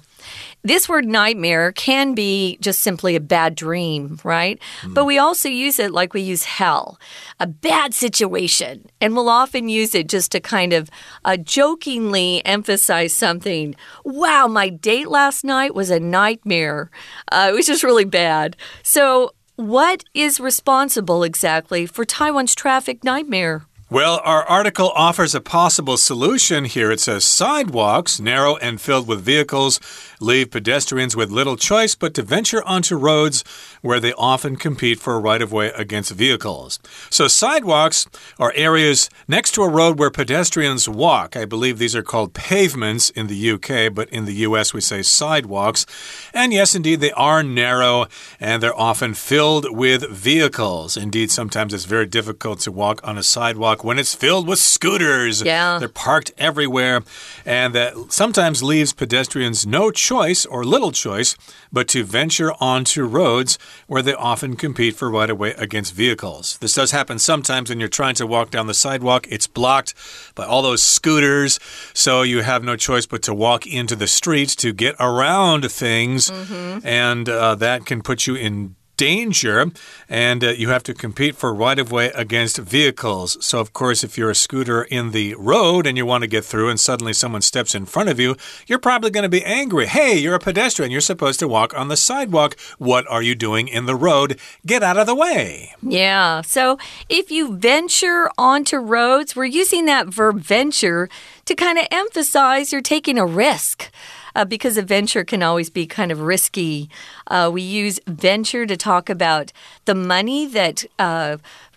This 0.63 0.89
word 0.89 1.07
nightmare 1.07 1.73
can 1.73 2.15
be 2.15 2.59
just 2.61 2.81
simply 2.81 3.15
a 3.15 3.21
bad 3.21 3.55
dream, 3.55 4.19
right? 4.25 4.61
Mm. 4.83 4.95
But 4.95 5.05
we 5.05 5.17
also 5.17 5.49
use 5.49 5.79
it 5.79 5.93
like 5.93 6.15
we 6.15 6.21
use 6.21 6.45
hell, 6.45 6.99
a 7.39 7.47
bad 7.47 7.95
situation. 7.95 8.87
And 9.01 9.15
we'll 9.15 9.29
often 9.29 9.69
use 9.69 9.95
it 9.95 10.09
just 10.09 10.33
to 10.33 10.41
kind 10.41 10.73
of 10.73 10.91
uh, 11.25 11.37
jokingly 11.37 12.45
emphasize 12.45 13.13
something. 13.13 13.77
Wow, 14.05 14.49
my 14.49 14.69
date 14.69 15.09
last 15.09 15.45
night 15.45 15.75
was 15.75 15.91
a 15.91 16.01
nightmare. 16.01 16.91
Uh, 17.31 17.49
it 17.51 17.55
was 17.55 17.67
just 17.67 17.85
really 17.85 18.05
bad. 18.05 18.57
So, 18.83 19.33
what 19.57 20.05
is 20.15 20.39
responsible 20.39 21.25
exactly 21.25 21.85
for 21.87 22.05
Taiwan's 22.05 22.55
traffic 22.55 23.03
nightmare? 23.03 23.67
Well, 23.91 24.21
our 24.23 24.45
article 24.45 24.93
offers 24.95 25.35
a 25.35 25.41
possible 25.41 25.97
solution 25.97 26.67
here. 26.67 26.91
It 26.91 27.01
says 27.01 27.25
sidewalks, 27.25 28.21
narrow 28.21 28.57
and 28.59 28.79
filled 28.79 29.09
with 29.09 29.23
vehicles, 29.23 29.81
leave 30.21 30.51
pedestrians 30.51 31.17
with 31.17 31.31
little 31.31 31.57
choice 31.57 31.95
but 31.95 32.13
to 32.13 32.23
venture 32.23 32.63
onto 32.65 32.97
roads 32.97 33.45
where 33.81 33.99
they 33.99 34.13
often 34.13 34.57
compete 34.57 35.01
for 35.01 35.15
a 35.15 35.19
right 35.19 35.41
of 35.41 35.53
way 35.53 35.69
against 35.75 36.13
vehicles. 36.13 36.79
So, 37.09 37.29
sidewalks 37.29 38.07
are 38.39 38.53
areas 38.55 39.09
next 39.27 39.53
to 39.53 39.63
a 39.63 39.71
road 39.71 39.99
where 39.99 40.11
pedestrians 40.11 40.87
walk. 40.87 41.35
I 41.35 41.47
believe 41.47 41.79
these 41.79 41.97
are 41.97 42.03
called 42.03 42.35
pavements 42.35 43.09
in 43.09 43.27
the 43.27 43.51
UK, 43.53 43.95
but 43.95 44.11
in 44.11 44.27
the 44.27 44.35
US 44.49 44.75
we 44.75 44.83
say 44.83 45.01
sidewalks. 45.01 45.87
And 46.35 46.53
yes, 46.53 46.75
indeed, 46.75 47.01
they 47.01 47.13
are 47.13 47.43
narrow 47.43 48.05
and 48.39 48.63
they're 48.63 48.79
often 48.79 49.15
filled 49.15 49.75
with 49.75 50.11
vehicles. 50.11 50.99
Indeed, 50.99 51.31
sometimes 51.31 51.73
it's 51.73 51.87
very 51.87 52.07
difficult 52.07 52.61
to 52.61 52.73
walk 52.73 53.01
on 53.03 53.17
a 53.17 53.23
sidewalk 53.23 53.78
sidewalk 53.79 53.85
when 53.85 53.99
it's 53.99 54.15
filled 54.15 54.47
with 54.47 54.59
scooters. 54.59 55.43
Yeah. 55.43 55.79
They're 55.79 55.89
parked 55.89 56.33
everywhere. 56.39 57.03
And 57.45 57.75
that 57.75 57.95
sometimes 58.11 58.63
leaves 58.63 58.93
pedestrians 58.93 59.67
no 59.67 59.91
choice 59.91 60.47
or 60.47 60.65
little 60.65 60.93
choice 60.93 61.37
but 61.73 61.89
to 61.89 62.05
venture 62.05 62.53
onto 62.61 63.05
roads 63.05 63.59
where 63.89 64.03
they 64.03 64.15
often 64.15 64.57
compete 64.57 64.97
for 64.97 65.11
right 65.11 65.31
of 65.31 65.39
way 65.39 65.55
against 65.57 65.95
vehicles. 65.95 66.59
This 66.59 66.75
does 66.75 66.93
happen 66.93 67.19
sometimes 67.19 67.71
when 67.71 67.81
you're 67.81 67.89
trying 67.89 68.17
to 68.17 68.27
walk 68.27 68.51
down 68.51 68.67
the 68.67 68.75
sidewalk, 68.75 69.27
it's 69.31 69.49
blocked 69.49 69.95
by 70.35 70.45
all 70.45 70.63
those 70.63 70.83
scooters. 70.83 71.59
So 71.95 72.23
you 72.23 72.43
have 72.43 72.65
no 72.65 72.77
choice 72.77 73.07
but 73.07 73.23
to 73.23 73.35
walk 73.35 73.67
into 73.67 73.97
the 73.97 74.07
streets 74.07 74.57
to 74.57 74.73
get 74.73 74.95
around 74.99 75.71
things. 75.71 76.31
Mm 76.31 76.47
-hmm. 76.47 76.81
And 76.85 77.29
uh, 77.29 77.59
that 77.59 77.87
can 77.87 78.01
put 78.01 78.27
you 78.27 78.37
in 78.37 78.78
danger, 78.99 79.71
and 80.09 80.45
uh, 80.45 80.49
you 80.51 80.69
have 80.69 80.83
to 80.83 80.93
compete 80.93 81.37
for 81.37 81.55
right 81.55 81.79
of 81.79 81.91
way 81.91 82.11
against 82.15 82.59
vehicles. 82.59 83.39
So, 83.41 83.61
of 83.61 83.73
course, 83.73 84.05
if 84.05 84.19
you're 84.19 84.29
a 84.29 84.35
scooter 84.35 84.83
in 84.83 85.13
the 85.13 85.35
road 85.37 85.87
and 85.87 85.97
you 85.97 86.05
want 86.05 86.23
to 86.23 86.29
get 86.29 86.45
through 86.45 86.69
and 86.69 86.79
suddenly 86.79 87.15
someone 87.15 87.41
steps 87.41 87.75
in 87.75 87.87
front 87.87 88.11
of 88.11 88.21
you, 88.21 88.37
you're 88.67 88.79
probably 88.79 89.11
going 89.11 89.23
to 89.23 89.29
be 89.31 89.45
angry. 89.45 89.87
Hey, 89.87 90.19
you're 90.19 90.35
a 90.35 90.41
pedestrian. 90.41 90.91
You're 90.91 91.01
supposed 91.01 91.39
to 91.41 91.49
walk 91.49 91.73
on 91.79 91.89
the 91.89 91.97
sidewalk. 91.97 92.59
What 92.77 93.07
are 93.09 93.23
you 93.23 93.35
doing 93.35 93.69
in 93.69 93.87
the 93.87 93.97
road? 93.97 94.39
Get 94.67 94.83
out 94.83 94.99
of 94.99 95.07
the 95.07 95.15
way. 95.15 95.73
Yeah. 95.81 96.43
So, 96.43 96.79
if 97.09 97.31
you 97.31 97.57
venture 97.57 98.31
onto 98.37 98.77
roads, 98.77 99.35
we're 99.35 99.47
using 99.47 99.87
that 99.87 100.09
verb 100.09 100.41
venture 100.41 101.09
to 101.47 101.55
kind 101.55 101.79
of 101.79 101.87
emphasize 101.91 102.73
you're 102.73 102.83
taking 102.83 103.17
a 103.17 103.25
risk 103.25 103.91
uh, 104.35 104.45
because 104.45 104.77
a 104.77 104.83
venture 104.83 105.25
can 105.25 105.43
always 105.43 105.71
be 105.71 105.87
kind 105.87 106.13
of 106.13 106.21
risky. 106.21 106.89
Uh, 107.27 107.51
we 107.53 107.63
use 107.63 108.01
venture 108.07 108.67
to 108.67 108.77
talk 108.77 109.09
about 109.09 109.53
the 109.85 109.95
money 109.95 110.47
that 110.47 110.85
uh, 110.99 111.37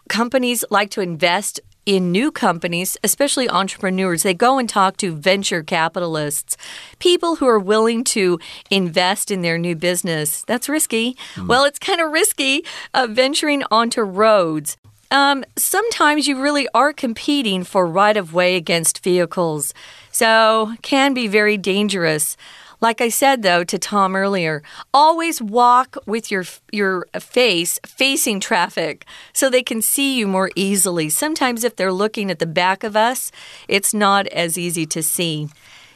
companies 0.10 0.64
like 0.70 0.90
to 0.92 1.02
invest 1.02 1.60
in 1.86 2.12
new 2.12 2.32
companies, 2.32 2.98
especially 3.04 3.50
entrepreneurs, 3.50 4.24
they 4.24 4.34
go 4.34 4.60
and 4.60 4.70
talk 4.70 4.98
to 4.98 5.16
venture 5.16 5.64
capitalists, 5.64 6.56
people 7.00 7.38
who 7.38 7.48
are 7.48 7.60
willing 7.60 8.04
to 8.04 8.40
invest 8.70 9.32
in 9.32 9.42
their 9.42 9.58
new 9.58 9.76
business. 9.76 10.44
That's 10.44 10.70
risky. 10.70 11.18
Mm. 11.36 11.48
Well, 11.48 11.66
it's 11.66 11.80
kind 11.80 12.00
of 12.00 12.12
risky 12.12 12.64
uh, 12.94 13.08
venturing 13.10 13.64
onto 13.72 14.02
roads. 14.02 14.78
Um, 15.10 15.44
sometimes 15.58 16.28
you 16.28 16.42
really 16.42 16.68
are 16.74 16.94
competing 16.94 17.64
for 17.64 17.86
right 17.86 18.16
of 18.16 18.34
way 18.34 18.56
against 18.56 19.04
vehicles. 19.04 19.74
So, 20.22 20.76
can 20.84 21.16
be 21.16 21.26
very 21.26 21.58
dangerous. 21.58 22.38
Like 22.80 23.02
I 23.02 23.10
said 23.10 23.42
though 23.42 23.64
to 23.64 23.80
Tom 23.80 24.16
earlier, 24.16 24.62
always 24.94 25.42
walk 25.42 25.98
with 26.06 26.30
your 26.30 26.44
your 26.72 27.08
face 27.20 27.80
facing 27.88 28.40
traffic 28.40 29.08
so 29.34 29.50
they 29.50 29.64
can 29.64 29.82
see 29.82 30.16
you 30.16 30.28
more 30.28 30.52
easily. 30.56 31.10
Sometimes 31.10 31.64
if 31.64 31.76
they're 31.76 31.92
looking 31.92 32.30
at 32.30 32.38
the 32.38 32.46
back 32.46 32.84
of 32.84 32.96
us, 32.96 33.32
it's 33.68 33.96
not 33.96 34.28
as 34.28 34.60
easy 34.60 34.86
to 34.86 35.02
see. 35.02 35.50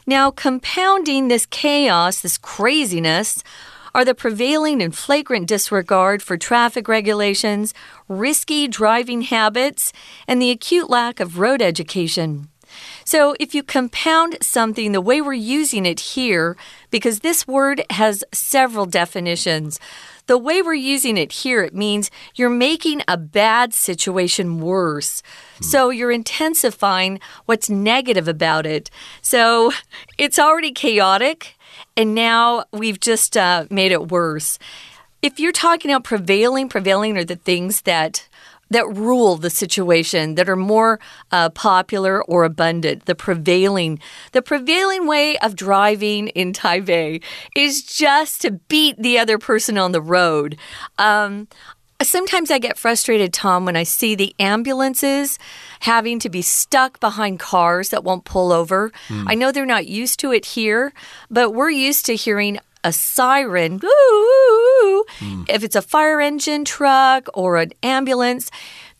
Now, 0.07 0.31
compounding 0.31 1.27
this 1.27 1.45
chaos, 1.45 2.21
this 2.21 2.39
craziness, 2.39 3.43
are 3.93 4.03
the 4.03 4.15
prevailing 4.15 4.81
and 4.81 4.95
flagrant 4.95 5.47
disregard 5.47 6.23
for 6.23 6.35
traffic 6.35 6.87
regulations, 6.87 7.75
risky 8.07 8.67
driving 8.67 9.21
habits, 9.21 9.93
and 10.27 10.41
the 10.41 10.49
acute 10.49 10.89
lack 10.89 11.19
of 11.19 11.37
road 11.37 11.61
education. 11.61 12.49
So, 13.05 13.35
if 13.39 13.53
you 13.53 13.61
compound 13.61 14.37
something 14.41 14.91
the 14.91 14.99
way 14.99 15.21
we're 15.21 15.33
using 15.33 15.85
it 15.85 15.99
here, 15.99 16.57
because 16.89 17.19
this 17.19 17.47
word 17.47 17.83
has 17.91 18.23
several 18.33 18.87
definitions, 18.87 19.79
the 20.27 20.37
way 20.39 20.61
we're 20.61 20.73
using 20.73 21.17
it 21.17 21.31
here, 21.31 21.63
it 21.63 21.75
means 21.75 22.09
you're 22.33 22.49
making 22.49 23.03
a 23.07 23.15
bad 23.15 23.73
situation 23.73 24.59
worse. 24.59 25.21
So 25.61 25.91
you're 25.91 26.11
intensifying 26.11 27.19
what's 27.45 27.69
negative 27.69 28.27
about 28.27 28.65
it. 28.65 28.89
So 29.21 29.71
it's 30.17 30.39
already 30.39 30.71
chaotic, 30.71 31.55
and 31.95 32.15
now 32.15 32.65
we've 32.71 32.99
just 32.99 33.37
uh, 33.37 33.65
made 33.69 33.91
it 33.91 34.09
worse. 34.09 34.57
If 35.21 35.39
you're 35.39 35.51
talking 35.51 35.91
about 35.91 36.03
prevailing, 36.03 36.69
prevailing 36.69 37.17
are 37.17 37.23
the 37.23 37.35
things 37.35 37.81
that 37.81 38.27
that 38.75 38.87
rule 38.93 39.37
the 39.37 39.49
situation 39.49 40.35
that 40.35 40.49
are 40.49 40.57
more 40.57 40.99
uh, 41.31 41.49
popular 41.49 42.21
or 42.25 42.43
abundant. 42.43 43.05
The 43.05 43.15
prevailing 43.15 43.99
the 44.33 44.41
prevailing 44.41 45.07
way 45.07 45.37
of 45.37 45.55
driving 45.55 46.27
in 46.29 46.51
taipei 46.51 47.23
is 47.55 47.83
just 47.83 48.41
to 48.41 48.51
beat 48.51 48.97
the 49.01 49.17
other 49.17 49.37
person 49.37 49.77
on 49.77 49.93
the 49.93 50.01
road. 50.01 50.57
Um, 50.97 51.47
Sometimes 52.01 52.51
I 52.51 52.59
get 52.59 52.77
frustrated, 52.77 53.33
Tom, 53.33 53.65
when 53.65 53.75
I 53.75 53.83
see 53.83 54.15
the 54.15 54.35
ambulances 54.37 55.39
having 55.79 56.19
to 56.19 56.29
be 56.29 56.41
stuck 56.41 56.99
behind 56.99 57.39
cars 57.39 57.89
that 57.89 58.03
won't 58.03 58.25
pull 58.25 58.51
over. 58.51 58.91
Mm. 59.07 59.25
I 59.27 59.35
know 59.35 59.51
they're 59.51 59.65
not 59.65 59.87
used 59.87 60.19
to 60.19 60.31
it 60.33 60.45
here, 60.45 60.93
but 61.31 61.51
we're 61.51 61.69
used 61.69 62.05
to 62.07 62.15
hearing 62.15 62.59
a 62.83 62.91
siren, 62.91 63.79
mm. 63.79 65.49
if 65.49 65.63
it's 65.63 65.75
a 65.75 65.81
fire 65.81 66.21
engine 66.21 66.65
truck 66.65 67.27
or 67.33 67.57
an 67.57 67.71
ambulance, 67.81 68.51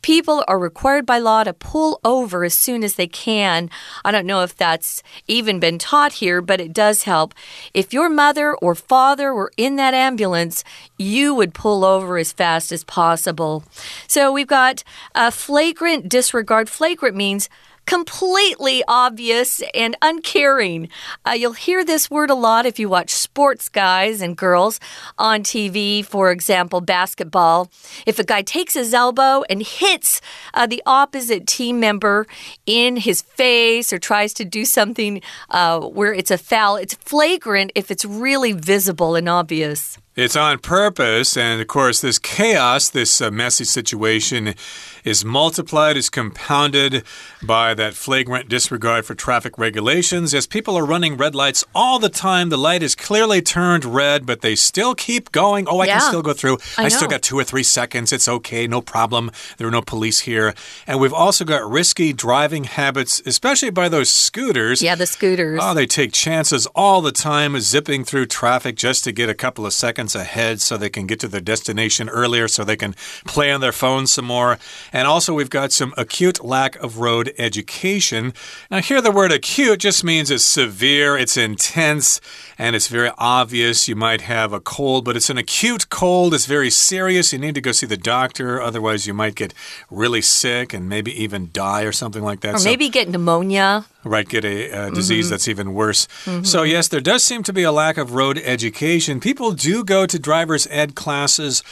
people 0.06 0.44
are 0.48 0.60
required 0.60 1.04
by 1.04 1.18
law 1.18 1.44
to 1.44 1.52
pull 1.52 2.00
over 2.06 2.44
as 2.44 2.56
soon 2.56 2.84
as 2.84 2.94
they 2.94 3.08
can. 3.08 3.72
I 4.04 4.12
don't 4.12 4.28
know 4.28 4.44
if 4.44 4.56
that's 4.56 5.02
even 5.28 5.60
been 5.60 5.80
taught 5.80 6.14
here, 6.14 6.44
but 6.44 6.62
it 6.62 6.74
does 6.74 7.04
help. 7.04 7.34
If 7.74 7.92
your 7.92 8.08
mother 8.08 8.54
or 8.58 8.76
father 8.76 9.34
were 9.34 9.52
in 9.58 9.78
that 9.78 9.96
ambulance, 9.96 10.64
you 10.96 11.34
would 11.34 11.56
pull 11.56 11.84
over 11.84 12.20
as 12.20 12.32
fast 12.32 12.72
as 12.72 12.84
possible. 12.84 13.64
So 14.06 14.32
we've 14.32 14.46
got 14.46 14.84
a 15.16 15.32
flagrant 15.32 16.08
disregard. 16.08 16.70
Flagrant 16.70 17.16
means 17.16 17.50
completely 17.86 18.84
obvious 18.88 19.62
and 19.74 19.96
uncaring. 20.02 20.90
Uh, 21.26 21.32
you'll 21.32 21.54
hear 21.54 21.84
this 21.84 22.10
word 22.10 22.30
a 22.30 22.36
lot 22.36 22.66
if 22.66 22.80
you 22.80 22.90
watch 22.90 23.12
sports 23.12 23.70
guys 23.70 24.22
and 24.22 24.36
girls 24.38 24.80
on 25.18 25.44
TV, 25.44 26.04
for 26.04 26.32
example, 26.32 26.82
basketball. 26.82 27.70
If 28.06 28.20
a 28.20 28.24
guy 28.24 28.42
takes 28.42 28.74
his 28.74 28.94
elbow 28.94 29.44
and 29.50 29.62
hits 29.62 30.22
uh, 30.54 30.68
the 30.68 30.82
opposite 30.86 31.48
team 31.48 31.80
member 31.80 32.28
in 32.66 32.98
his 32.98 33.22
face 33.22 33.94
or 33.94 34.00
tries 34.00 34.34
to 34.36 34.46
do 34.46 34.66
something 34.66 35.22
uh, 35.50 35.82
where 35.82 36.14
it's 36.14 36.32
a 36.32 36.38
foul, 36.38 36.78
it's 36.78 36.96
flagrant 36.96 37.72
if 37.76 37.92
it's 37.92 38.06
really 38.06 38.52
visible 38.52 39.16
and 39.16 39.30
obvious. 39.30 39.98
It's 40.16 40.38
on 40.38 40.60
purpose, 40.60 41.36
and 41.36 41.60
of 41.60 41.68
course, 41.68 42.00
this 42.00 42.20
chaos, 42.20 42.90
this 42.90 43.20
uh, 43.20 43.30
messy 43.32 43.66
situation, 43.66 44.56
is 45.04 45.26
multiplied, 45.26 45.98
is 45.98 46.10
compounded 46.10 47.04
by 47.44 47.74
that 47.74 47.96
flagrant 47.96 48.48
disregard 48.48 49.06
for 49.06 49.14
traffic 49.14 49.58
regulations. 49.58 50.34
As 50.34 50.48
people 50.48 50.78
are 50.78 50.86
running 50.86 51.18
red 51.18 51.36
lights 51.36 51.66
all 51.76 52.00
the 52.00 52.08
time, 52.08 52.48
the 52.48 52.58
light 52.58 52.82
is 52.82 52.96
clearly 52.96 53.42
turned 53.42 53.84
red, 53.84 54.26
but 54.26 54.40
they 54.40 54.56
still 54.56 54.96
keep 54.96 55.34
going. 55.34 55.68
Oh, 55.68 55.80
I 55.80 55.88
yeah, 55.88 56.00
can 56.00 56.08
still 56.08 56.22
go 56.22 56.32
through. 56.32 56.60
I, 56.78 56.86
I 56.86 56.88
still 56.88 57.10
got 57.10 57.22
two 57.22 57.38
or 57.38 57.44
three 57.44 57.62
seconds. 57.62 58.14
It's 58.14 58.30
okay, 58.30 58.68
no 58.68 58.80
problem. 58.80 59.32
There 59.58 59.68
are 59.68 59.72
no 59.72 59.82
police 59.82 60.22
here. 60.22 60.56
And 60.88 61.02
we've 61.02 61.14
also 61.14 61.44
got 61.44 61.70
risky 61.70 62.14
driving 62.14 62.64
habits, 62.64 63.22
especially 63.26 63.70
by 63.70 63.90
those 63.90 64.12
scooters. 64.12 64.82
Yeah, 64.82 64.96
the 64.96 65.08
scooters. 65.08 65.60
Oh, 65.62 65.74
they 65.74 65.86
take 65.86 66.14
chances 66.14 66.68
all 66.68 67.02
the 67.02 67.12
time, 67.12 67.60
zipping 67.60 68.06
through 68.06 68.28
traffic 68.28 68.78
just 68.78 69.04
to 69.04 69.12
get 69.12 69.28
a 69.28 69.34
couple 69.34 69.66
of 69.66 69.74
seconds 69.74 70.05
ahead 70.14 70.62
so 70.62 70.78
they 70.78 70.90
can 70.90 71.08
get 71.08 71.20
to 71.22 71.28
their 71.28 71.42
destination 71.42 72.10
earlier, 72.10 72.48
so 72.48 72.64
they 72.64 72.76
can 72.76 72.94
play 73.26 73.52
on 73.52 73.62
their 73.62 73.72
phone 73.72 74.06
some 74.06 74.26
more. 74.26 74.60
And 74.92 75.08
also, 75.08 75.34
we've 75.34 75.50
got 75.50 75.72
some 75.72 75.94
acute 75.98 76.44
lack 76.44 76.76
of 76.76 76.98
road 76.98 77.34
education. 77.38 78.34
Now, 78.70 78.82
here 78.82 79.02
the 79.02 79.12
word 79.12 79.32
acute 79.32 79.80
just 79.80 80.04
means 80.04 80.30
it's 80.30 80.44
severe, 80.44 81.18
it's 81.18 81.38
intense, 81.38 82.20
and 82.58 82.76
it's 82.76 82.88
very 82.88 83.12
obvious. 83.18 83.88
You 83.88 83.96
might 83.96 84.22
have 84.22 84.52
a 84.52 84.60
cold, 84.60 85.06
but 85.06 85.16
it's 85.16 85.30
an 85.30 85.38
acute 85.38 85.90
cold. 85.90 86.34
It's 86.34 86.46
very 86.46 86.70
serious. 86.70 87.32
You 87.32 87.40
need 87.40 87.56
to 87.56 87.62
go 87.62 87.72
see 87.72 87.88
the 87.88 87.98
doctor. 87.98 88.62
Otherwise, 88.62 89.08
you 89.08 89.14
might 89.14 89.36
get 89.36 89.54
really 89.90 90.22
sick 90.22 90.74
and 90.74 90.90
maybe 90.90 91.12
even 91.24 91.50
die 91.54 91.84
or 91.84 91.92
something 91.94 92.24
like 92.24 92.42
that. 92.42 92.56
Or 92.56 92.58
so, 92.60 92.70
maybe 92.70 92.90
get 92.90 93.08
pneumonia. 93.08 93.86
Right, 94.06 94.30
get 94.30 94.46
a, 94.46 94.88
a 94.88 94.92
disease 94.92 95.26
mm 95.26 95.28
-hmm. 95.28 95.30
that's 95.32 95.48
even 95.48 95.74
worse. 95.74 96.08
Mm 96.26 96.34
-hmm. 96.34 96.46
So, 96.46 96.64
yes, 96.64 96.88
there 96.88 97.02
does 97.02 97.26
seem 97.26 97.44
to 97.44 97.54
be 97.54 97.64
a 97.64 97.72
lack 97.72 97.98
of 97.98 98.12
road 98.12 98.38
education. 98.38 99.20
People 99.20 99.72
do 99.72 99.84
go 99.84 100.06
to 100.06 100.18
driver's 100.20 100.68
ed 100.70 100.94
classes 100.94 101.64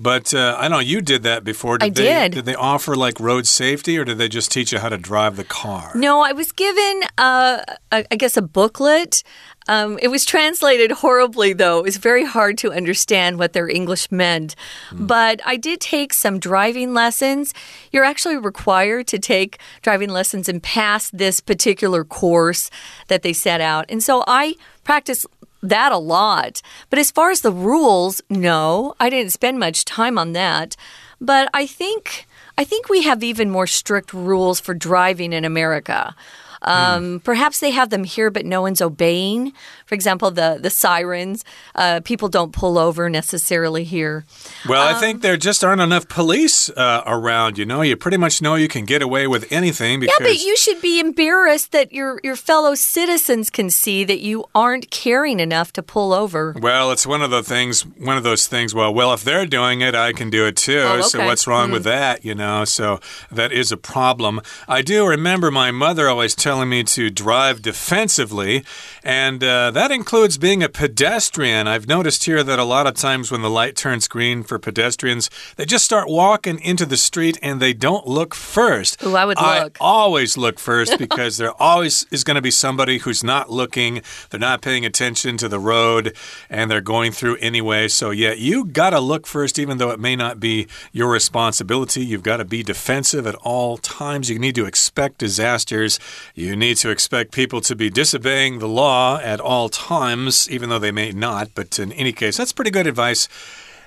But 0.00 0.32
uh, 0.32 0.56
I 0.56 0.68
know 0.68 0.78
you 0.78 1.00
did 1.00 1.24
that 1.24 1.42
before. 1.42 1.76
Did 1.76 1.86
I 1.86 1.88
they, 1.90 2.02
did. 2.04 2.32
Did 2.32 2.44
they 2.44 2.54
offer 2.54 2.94
like 2.94 3.18
road 3.18 3.48
safety 3.48 3.98
or 3.98 4.04
did 4.04 4.16
they 4.16 4.28
just 4.28 4.52
teach 4.52 4.72
you 4.72 4.78
how 4.78 4.88
to 4.88 4.96
drive 4.96 5.36
the 5.36 5.42
car? 5.42 5.90
No, 5.96 6.20
I 6.20 6.30
was 6.30 6.52
given, 6.52 7.02
uh, 7.18 7.62
a, 7.90 8.04
I 8.08 8.16
guess, 8.16 8.36
a 8.36 8.42
booklet. 8.42 9.24
Um, 9.66 9.98
it 10.00 10.06
was 10.06 10.24
translated 10.24 10.92
horribly, 10.92 11.52
though. 11.52 11.80
It 11.80 11.82
was 11.82 11.96
very 11.96 12.24
hard 12.24 12.56
to 12.58 12.72
understand 12.72 13.40
what 13.40 13.54
their 13.54 13.68
English 13.68 14.10
meant. 14.12 14.54
But 14.92 15.40
I 15.44 15.56
did 15.56 15.80
take 15.80 16.14
some 16.14 16.38
driving 16.38 16.94
lessons. 16.94 17.52
You're 17.90 18.04
actually 18.04 18.36
required 18.36 19.08
to 19.08 19.18
take 19.18 19.58
driving 19.82 20.10
lessons 20.10 20.48
and 20.48 20.62
pass 20.62 21.10
this 21.10 21.40
particular 21.40 22.04
course 22.04 22.70
that 23.08 23.22
they 23.22 23.32
set 23.32 23.60
out. 23.60 23.84
And 23.88 24.00
so 24.00 24.22
I 24.28 24.54
practiced 24.84 25.26
that 25.62 25.92
a 25.92 25.98
lot. 25.98 26.62
But 26.90 26.98
as 26.98 27.10
far 27.10 27.30
as 27.30 27.40
the 27.40 27.52
rules, 27.52 28.20
no, 28.30 28.94
I 29.00 29.10
didn't 29.10 29.32
spend 29.32 29.58
much 29.58 29.84
time 29.84 30.18
on 30.18 30.32
that. 30.32 30.76
But 31.20 31.48
I 31.52 31.66
think 31.66 32.26
I 32.56 32.64
think 32.64 32.88
we 32.88 33.02
have 33.02 33.22
even 33.22 33.50
more 33.50 33.66
strict 33.66 34.12
rules 34.12 34.60
for 34.60 34.74
driving 34.74 35.32
in 35.32 35.44
America. 35.44 36.14
Um, 36.62 37.20
Perhaps 37.24 37.60
they 37.60 37.70
have 37.70 37.90
them 37.90 38.04
here, 38.04 38.30
but 38.30 38.44
no 38.46 38.60
one's 38.62 38.80
obeying. 38.82 39.52
For 39.86 39.94
example, 39.94 40.30
the 40.30 40.58
the 40.60 40.70
sirens. 40.70 41.44
Uh, 41.74 42.00
people 42.04 42.28
don't 42.28 42.52
pull 42.52 42.78
over 42.78 43.08
necessarily 43.10 43.84
here. 43.84 44.24
Well, 44.68 44.86
Um, 44.86 44.94
I 44.96 45.00
think 45.00 45.22
there 45.22 45.36
just 45.36 45.62
aren't 45.64 45.80
enough 45.80 46.08
police 46.08 46.68
uh, 46.70 47.02
around. 47.06 47.58
You 47.58 47.64
know, 47.66 47.82
you 47.82 47.96
pretty 47.96 48.16
much 48.16 48.42
know 48.42 48.54
you 48.56 48.68
can 48.68 48.84
get 48.84 49.02
away 49.02 49.26
with 49.26 49.50
anything 49.52 50.00
because. 50.00 50.16
Yeah, 50.20 50.26
but 50.26 50.38
you 50.44 50.56
should 50.56 50.80
be 50.80 51.00
embarrassed 51.00 51.72
that 51.72 51.92
your 51.92 52.20
your 52.22 52.36
fellow 52.36 52.74
citizens 52.74 53.50
can 53.50 53.70
see 53.70 54.04
that 54.04 54.20
you 54.20 54.44
aren't 54.54 54.90
caring 54.90 55.40
enough 55.40 55.72
to 55.74 55.82
pull 55.82 56.12
over. 56.12 56.54
Well, 56.60 56.90
it's 56.92 57.06
one 57.06 57.22
of 57.22 57.30
the 57.30 57.42
things, 57.42 57.82
one 57.86 58.16
of 58.16 58.22
those 58.24 58.46
things. 58.46 58.74
Well, 58.74 58.92
well, 58.92 59.12
if 59.14 59.22
they're 59.24 59.46
doing 59.46 59.80
it, 59.80 59.94
I 59.94 60.12
can 60.12 60.30
do 60.30 60.46
it 60.46 60.56
too. 60.56 60.78
Oh, 60.84 61.02
So 61.02 61.24
what's 61.24 61.46
wrong 61.46 61.70
with 61.70 61.84
that? 61.84 62.24
You 62.24 62.34
know, 62.34 62.64
so 62.64 63.00
that 63.30 63.52
is 63.52 63.72
a 63.72 63.76
problem. 63.76 64.40
I 64.68 64.82
do 64.82 65.06
remember 65.06 65.50
my 65.50 65.70
mother 65.70 66.08
always 66.08 66.34
telling 66.48 66.70
me 66.70 66.82
to 66.82 67.10
drive 67.10 67.60
defensively, 67.60 68.64
and 69.04 69.44
uh, 69.44 69.70
that 69.70 69.90
includes 69.90 70.38
being 70.38 70.62
a 70.62 70.68
pedestrian. 70.70 71.68
I've 71.68 71.86
noticed 71.86 72.24
here 72.24 72.42
that 72.42 72.58
a 72.58 72.64
lot 72.64 72.86
of 72.86 72.94
times 72.94 73.30
when 73.30 73.42
the 73.42 73.50
light 73.50 73.76
turns 73.76 74.08
green 74.08 74.42
for 74.42 74.58
pedestrians, 74.58 75.28
they 75.56 75.66
just 75.66 75.84
start 75.84 76.08
walking 76.08 76.58
into 76.60 76.86
the 76.86 76.96
street 76.96 77.38
and 77.42 77.60
they 77.60 77.74
don't 77.74 78.06
look 78.06 78.34
first. 78.34 79.04
Ooh, 79.04 79.14
I 79.14 79.26
would 79.26 79.36
look. 79.38 79.76
always 79.78 80.38
look 80.38 80.58
first 80.58 80.96
because 81.04 81.36
there 81.36 81.52
always 81.60 82.06
is 82.10 82.24
going 82.24 82.36
to 82.36 82.40
be 82.40 82.50
somebody 82.50 82.96
who's 82.96 83.22
not 83.22 83.50
looking, 83.50 84.00
they're 84.30 84.40
not 84.40 84.62
paying 84.62 84.86
attention 84.86 85.36
to 85.36 85.48
the 85.48 85.58
road, 85.58 86.16
and 86.48 86.70
they're 86.70 86.80
going 86.80 87.12
through 87.12 87.36
anyway. 87.40 87.88
So, 87.88 88.08
yeah, 88.10 88.32
you 88.32 88.64
got 88.64 88.90
to 88.90 89.00
look 89.00 89.26
first, 89.26 89.58
even 89.58 89.76
though 89.76 89.90
it 89.90 90.00
may 90.00 90.16
not 90.16 90.40
be 90.40 90.66
your 90.92 91.10
responsibility. 91.10 92.06
You've 92.06 92.22
got 92.22 92.38
to 92.38 92.46
be 92.46 92.62
defensive 92.62 93.26
at 93.26 93.34
all 93.34 93.76
times. 93.76 94.30
You 94.30 94.38
need 94.38 94.54
to 94.54 94.64
expect 94.64 95.18
disasters. 95.18 96.00
You 96.38 96.54
need 96.54 96.76
to 96.76 96.90
expect 96.90 97.32
people 97.32 97.60
to 97.62 97.74
be 97.74 97.90
disobeying 97.90 98.60
the 98.60 98.68
law 98.68 99.18
at 99.18 99.40
all 99.40 99.68
times, 99.68 100.48
even 100.48 100.68
though 100.68 100.78
they 100.78 100.92
may 100.92 101.10
not. 101.10 101.50
But 101.52 101.80
in 101.80 101.90
any 101.90 102.12
case, 102.12 102.36
that's 102.36 102.52
pretty 102.52 102.70
good 102.70 102.86
advice. 102.86 103.28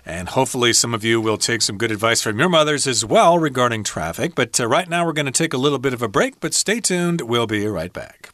And 0.06 0.28
hopefully, 0.28 0.74
some 0.74 0.94
of 0.94 1.02
you 1.02 1.22
will 1.22 1.38
take 1.38 1.62
some 1.62 1.78
good 1.78 1.94
advice 1.94 2.22
from 2.22 2.38
your 2.38 2.50
mothers 2.50 2.88
as 2.88 3.06
well 3.06 3.40
regarding 3.40 3.86
traffic. 3.86 4.36
But 4.36 4.60
uh, 4.60 4.68
right 4.68 4.90
now, 4.90 5.06
we're 5.06 5.14
going 5.14 5.28
to 5.28 5.32
take 5.32 5.54
a 5.54 5.58
little 5.58 5.80
bit 5.80 5.94
of 5.94 6.02
a 6.02 6.10
break, 6.10 6.42
but 6.42 6.54
stay 6.54 6.82
tuned. 6.82 7.22
We'll 7.22 7.48
be 7.48 7.66
right 7.68 7.94
back. 7.94 8.34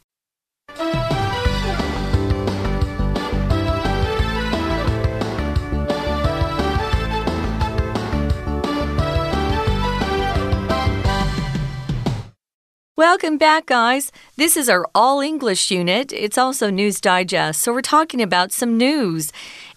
Welcome 12.98 13.38
back, 13.38 13.66
guys. 13.66 14.10
This 14.34 14.56
is 14.56 14.68
our 14.68 14.84
all 14.92 15.20
English 15.20 15.70
unit. 15.70 16.12
It's 16.12 16.36
also 16.36 16.68
News 16.68 17.00
Digest. 17.00 17.62
So, 17.62 17.72
we're 17.72 17.80
talking 17.80 18.20
about 18.20 18.50
some 18.50 18.76
news. 18.76 19.32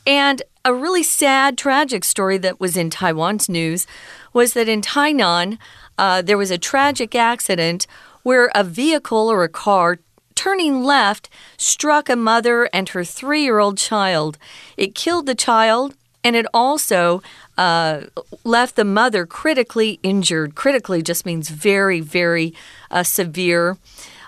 And 0.08 0.42
a 0.66 0.74
really 0.74 1.04
sad, 1.04 1.56
tragic 1.56 2.04
story 2.04 2.40
that 2.40 2.60
was 2.60 2.75
in 2.75 2.90
Taiwan's 2.90 3.48
news 3.48 3.86
was 4.34 4.54
that 4.54 4.68
in 4.68 4.82
Tainan, 4.82 5.60
uh, 6.00 6.24
there 6.24 6.36
was 6.36 6.50
a 6.50 6.58
tragic 6.58 7.13
accident 7.13 7.86
where 8.24 8.50
a 8.56 8.63
vehicle 8.63 9.32
or 9.32 9.44
a 9.44 9.50
car 9.50 10.00
turning 10.34 10.84
left 10.84 11.30
struck 11.58 12.10
a 12.10 12.16
mother 12.16 12.72
and 12.74 12.90
her 12.90 13.04
three 13.04 13.44
year 13.44 13.60
old 13.60 13.78
child. 13.78 14.40
It 14.78 14.96
killed 14.96 15.28
the 15.28 15.36
child 15.36 15.94
and 16.24 16.36
it 16.36 16.48
also 16.56 17.22
uh, 17.58 18.01
left 18.43 18.75
the 18.75 18.86
mother 18.86 19.25
critically 19.25 20.00
injured. 20.03 20.55
Critically 20.55 21.01
just 21.01 21.25
means 21.25 21.50
very, 21.50 22.00
very 22.00 22.53
uh, 22.89 23.03
severe. 23.03 23.77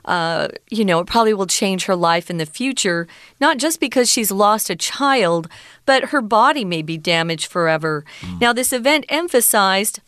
Uh, 0.05 0.49
you 0.69 0.83
know, 0.83 0.99
it 0.99 1.07
probably 1.07 1.33
will 1.33 1.47
change 1.47 1.85
her 1.85 1.95
life 1.95 2.29
in 2.29 2.37
the 2.37 2.45
future, 2.45 3.07
not 3.39 3.57
just 3.57 3.79
because 3.79 4.11
she's 4.11 4.31
lost 4.31 4.69
a 4.69 4.75
child, 4.75 5.47
but 5.85 6.05
her 6.05 6.21
body 6.21 6.65
may 6.65 6.81
be 6.81 6.97
damaged 6.97 7.45
forever. 7.45 8.03
Now, 8.41 8.51
this 8.51 8.73
event 8.73 9.05
emphasized 9.07 10.01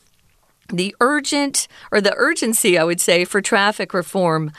the 0.68 0.96
urgent 1.00 1.68
or 1.92 2.02
the 2.02 2.14
urgency, 2.18 2.78
I 2.78 2.84
would 2.84 3.00
say, 3.00 3.24
for 3.24 3.42
traffic 3.42 3.94
reform. 3.94 4.52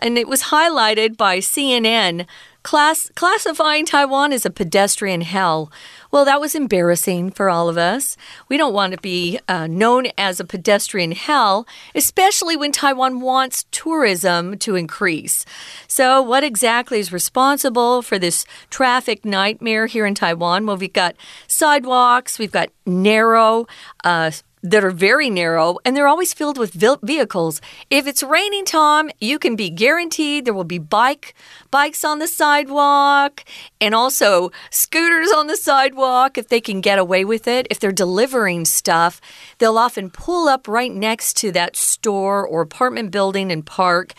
And 0.00 0.18
it 0.18 0.28
was 0.28 0.44
highlighted 0.44 1.16
by 1.16 1.38
CNN 1.38 2.26
class, 2.64 3.10
classifying 3.14 3.86
Taiwan 3.86 4.32
as 4.32 4.44
a 4.44 4.50
pedestrian 4.50 5.20
hell. 5.20 5.70
Well, 6.10 6.24
that 6.24 6.40
was 6.40 6.54
embarrassing 6.56 7.30
for 7.30 7.48
all 7.48 7.68
of 7.68 7.78
us. 7.78 8.16
We 8.48 8.56
don't 8.56 8.74
want 8.74 8.92
to 8.92 9.00
be 9.00 9.38
uh, 9.46 9.68
known 9.68 10.06
as 10.18 10.40
a 10.40 10.44
pedestrian 10.44 11.12
hell, 11.12 11.66
especially 11.94 12.56
when 12.56 12.72
Taiwan 12.72 13.20
wants 13.20 13.66
tourism 13.70 14.58
to 14.58 14.74
increase. 14.74 15.44
So, 15.86 16.20
what 16.22 16.42
exactly 16.42 16.98
is 16.98 17.12
responsible 17.12 18.02
for 18.02 18.18
this 18.18 18.46
traffic 18.70 19.24
nightmare 19.24 19.86
here 19.86 20.06
in 20.06 20.14
Taiwan? 20.14 20.66
Well, 20.66 20.76
we've 20.76 20.92
got 20.92 21.14
sidewalks, 21.46 22.38
we've 22.38 22.52
got 22.52 22.70
narrow, 22.86 23.66
uh, 24.02 24.30
that 24.64 24.82
are 24.82 24.90
very 24.90 25.28
narrow 25.28 25.76
and 25.84 25.94
they're 25.94 26.08
always 26.08 26.32
filled 26.32 26.56
with 26.56 26.72
vehicles. 26.72 27.60
If 27.90 28.06
it's 28.06 28.22
raining, 28.22 28.64
Tom, 28.64 29.10
you 29.20 29.38
can 29.38 29.56
be 29.56 29.68
guaranteed 29.68 30.46
there 30.46 30.54
will 30.54 30.64
be 30.64 30.78
bike 30.78 31.34
bikes 31.70 32.02
on 32.02 32.18
the 32.18 32.26
sidewalk 32.26 33.44
and 33.78 33.94
also 33.94 34.50
scooters 34.70 35.30
on 35.30 35.48
the 35.48 35.56
sidewalk 35.56 36.38
if 36.38 36.48
they 36.48 36.62
can 36.62 36.80
get 36.80 36.98
away 36.98 37.26
with 37.26 37.46
it. 37.46 37.66
If 37.70 37.78
they're 37.78 37.92
delivering 37.92 38.64
stuff, 38.64 39.20
they'll 39.58 39.78
often 39.78 40.08
pull 40.08 40.48
up 40.48 40.66
right 40.66 40.92
next 40.92 41.36
to 41.38 41.52
that 41.52 41.76
store 41.76 42.46
or 42.46 42.62
apartment 42.62 43.10
building 43.10 43.52
and 43.52 43.66
park. 43.66 44.14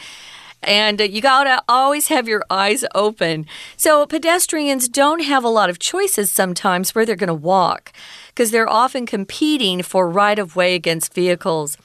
And 0.62 1.00
uh, 1.00 1.06
you 1.06 1.22
gotta 1.22 1.64
always 1.68 2.08
have 2.08 2.28
your 2.28 2.44
eyes 2.50 2.84
open. 2.96 3.46
So, 3.78 4.06
pedestrians 4.08 4.90
don't 4.90 5.22
have 5.22 5.44
a 5.44 5.50
lot 5.50 5.70
of 5.70 5.78
choices 5.78 6.32
sometimes 6.32 6.96
where 6.96 7.06
they're 7.06 7.16
gonna 7.16 7.36
walk 7.36 7.92
because 8.36 8.52
they're 8.52 8.70
often 8.70 9.06
competing 9.06 9.82
for 9.82 10.10
right 10.10 10.38
of 10.38 10.58
way 10.58 10.76
against 10.76 11.14
vehicles. 11.14 11.78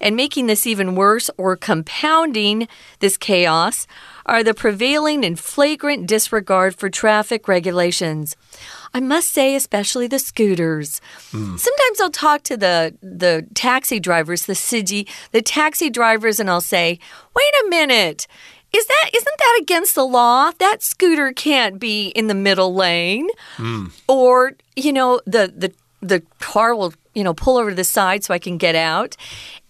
And 0.00 0.16
making 0.16 0.48
this 0.48 0.66
even 0.66 0.96
worse 0.96 1.30
or 1.38 1.56
compounding 1.56 2.66
this 2.98 3.16
chaos 3.16 3.86
are 4.26 4.42
the 4.42 4.52
prevailing 4.52 5.24
and 5.24 5.38
flagrant 5.38 6.08
disregard 6.08 6.74
for 6.74 6.90
traffic 6.90 7.46
regulations. 7.46 8.36
I 8.92 8.98
must 8.98 9.30
say, 9.30 9.54
especially 9.54 10.08
the 10.08 10.18
scooters. 10.18 11.00
Hmm. 11.30 11.56
Sometimes 11.56 12.00
I'll 12.00 12.10
talk 12.10 12.42
to 12.44 12.56
the 12.56 12.94
the 13.00 13.46
taxi 13.54 14.00
drivers, 14.00 14.46
the 14.46 14.52
Siji, 14.54 15.08
the 15.30 15.40
taxi 15.40 15.88
drivers, 15.88 16.40
and 16.40 16.50
I'll 16.50 16.60
say, 16.60 16.98
"Wait 17.34 17.52
a 17.64 17.68
minute." 17.68 18.26
Is 18.74 18.86
that 18.86 19.10
isn't 19.14 19.38
that 19.38 19.58
against 19.62 19.94
the 19.94 20.04
law? 20.04 20.50
That 20.58 20.82
scooter 20.82 21.32
can't 21.32 21.78
be 21.78 22.08
in 22.08 22.26
the 22.26 22.34
middle 22.34 22.74
lane. 22.74 23.28
Hmm. 23.56 23.86
Or, 24.08 24.52
you 24.76 24.92
know, 24.92 25.20
the 25.26 25.52
the 25.54 25.72
the 26.02 26.22
car 26.40 26.74
will, 26.74 26.92
you 27.14 27.22
know, 27.22 27.32
pull 27.32 27.56
over 27.56 27.70
to 27.70 27.76
the 27.76 27.84
side 27.84 28.24
so 28.24 28.34
I 28.34 28.38
can 28.38 28.58
get 28.58 28.74
out. 28.74 29.16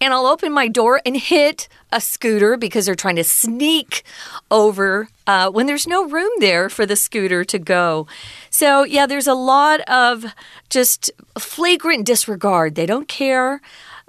And 0.01 0.13
I'll 0.13 0.25
open 0.25 0.51
my 0.51 0.67
door 0.67 0.99
and 1.05 1.15
hit 1.15 1.69
a 1.91 2.01
scooter 2.01 2.57
because 2.57 2.85
they're 2.85 2.95
trying 2.95 3.15
to 3.17 3.23
sneak 3.23 4.03
over 4.49 5.07
uh, 5.27 5.51
when 5.51 5.67
there's 5.67 5.87
no 5.87 6.09
room 6.09 6.31
there 6.39 6.69
for 6.69 6.85
the 6.85 6.95
scooter 6.95 7.45
to 7.45 7.59
go. 7.59 8.07
So, 8.49 8.83
yeah, 8.83 9.05
there's 9.05 9.27
a 9.27 9.35
lot 9.35 9.79
of 9.81 10.25
just 10.69 11.11
flagrant 11.37 12.05
disregard. 12.05 12.75
They 12.75 12.87
don't 12.87 13.07
care. 13.07 13.61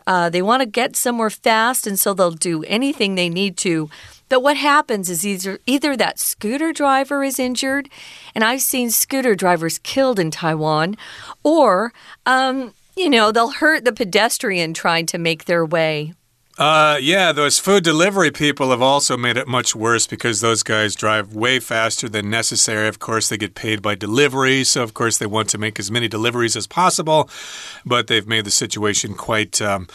Uh, 0.06 0.28
they 0.30 0.42
want 0.42 0.60
to 0.60 0.66
get 0.66 0.96
somewhere 0.96 1.30
fast, 1.30 1.86
and 1.86 1.98
so 1.98 2.12
they'll 2.12 2.30
do 2.30 2.62
anything 2.64 3.14
they 3.14 3.28
need 3.28 3.56
to. 3.58 3.88
But 4.28 4.42
what 4.42 4.56
happens 4.56 5.10
is 5.10 5.26
either 5.26 5.58
either 5.66 5.96
that 5.96 6.18
scooter 6.18 6.72
driver 6.72 7.22
is 7.22 7.38
injured, 7.38 7.88
and 8.34 8.42
I've 8.42 8.62
seen 8.62 8.90
scooter 8.90 9.34
drivers 9.34 9.78
killed 9.78 10.18
in 10.18 10.30
Taiwan, 10.30 10.96
or 11.42 11.92
um, 12.26 12.72
you 12.96 13.10
know 13.10 13.30
they'll 13.30 13.50
hurt 13.50 13.84
the 13.84 13.92
pedestrian 13.92 14.74
trying 14.74 15.06
to 15.06 15.18
make 15.18 15.44
their 15.44 15.64
way. 15.64 16.14
Uh, 16.56 16.96
yeah, 17.02 17.32
those 17.32 17.58
food 17.58 17.82
delivery 17.82 18.30
people 18.30 18.70
have 18.70 18.80
also 18.80 19.16
made 19.16 19.36
it 19.36 19.48
much 19.48 19.74
worse 19.74 20.06
because 20.06 20.40
those 20.40 20.62
guys 20.62 20.94
drive 20.94 21.34
way 21.34 21.58
faster 21.58 22.08
than 22.08 22.30
necessary. 22.30 22.86
Of 22.86 23.00
course, 23.00 23.28
they 23.28 23.36
get 23.36 23.56
paid 23.56 23.82
by 23.82 23.96
delivery, 23.96 24.62
so 24.62 24.84
of 24.84 24.94
course 24.94 25.18
they 25.18 25.26
want 25.26 25.48
to 25.48 25.58
make 25.58 25.80
as 25.80 25.90
many 25.90 26.06
deliveries 26.06 26.54
as 26.54 26.68
possible, 26.68 27.28
but 27.84 28.06
they've 28.06 28.28
made 28.28 28.44
the 28.44 28.52
situation 28.52 29.14
quite 29.14 29.60
um, 29.60 29.88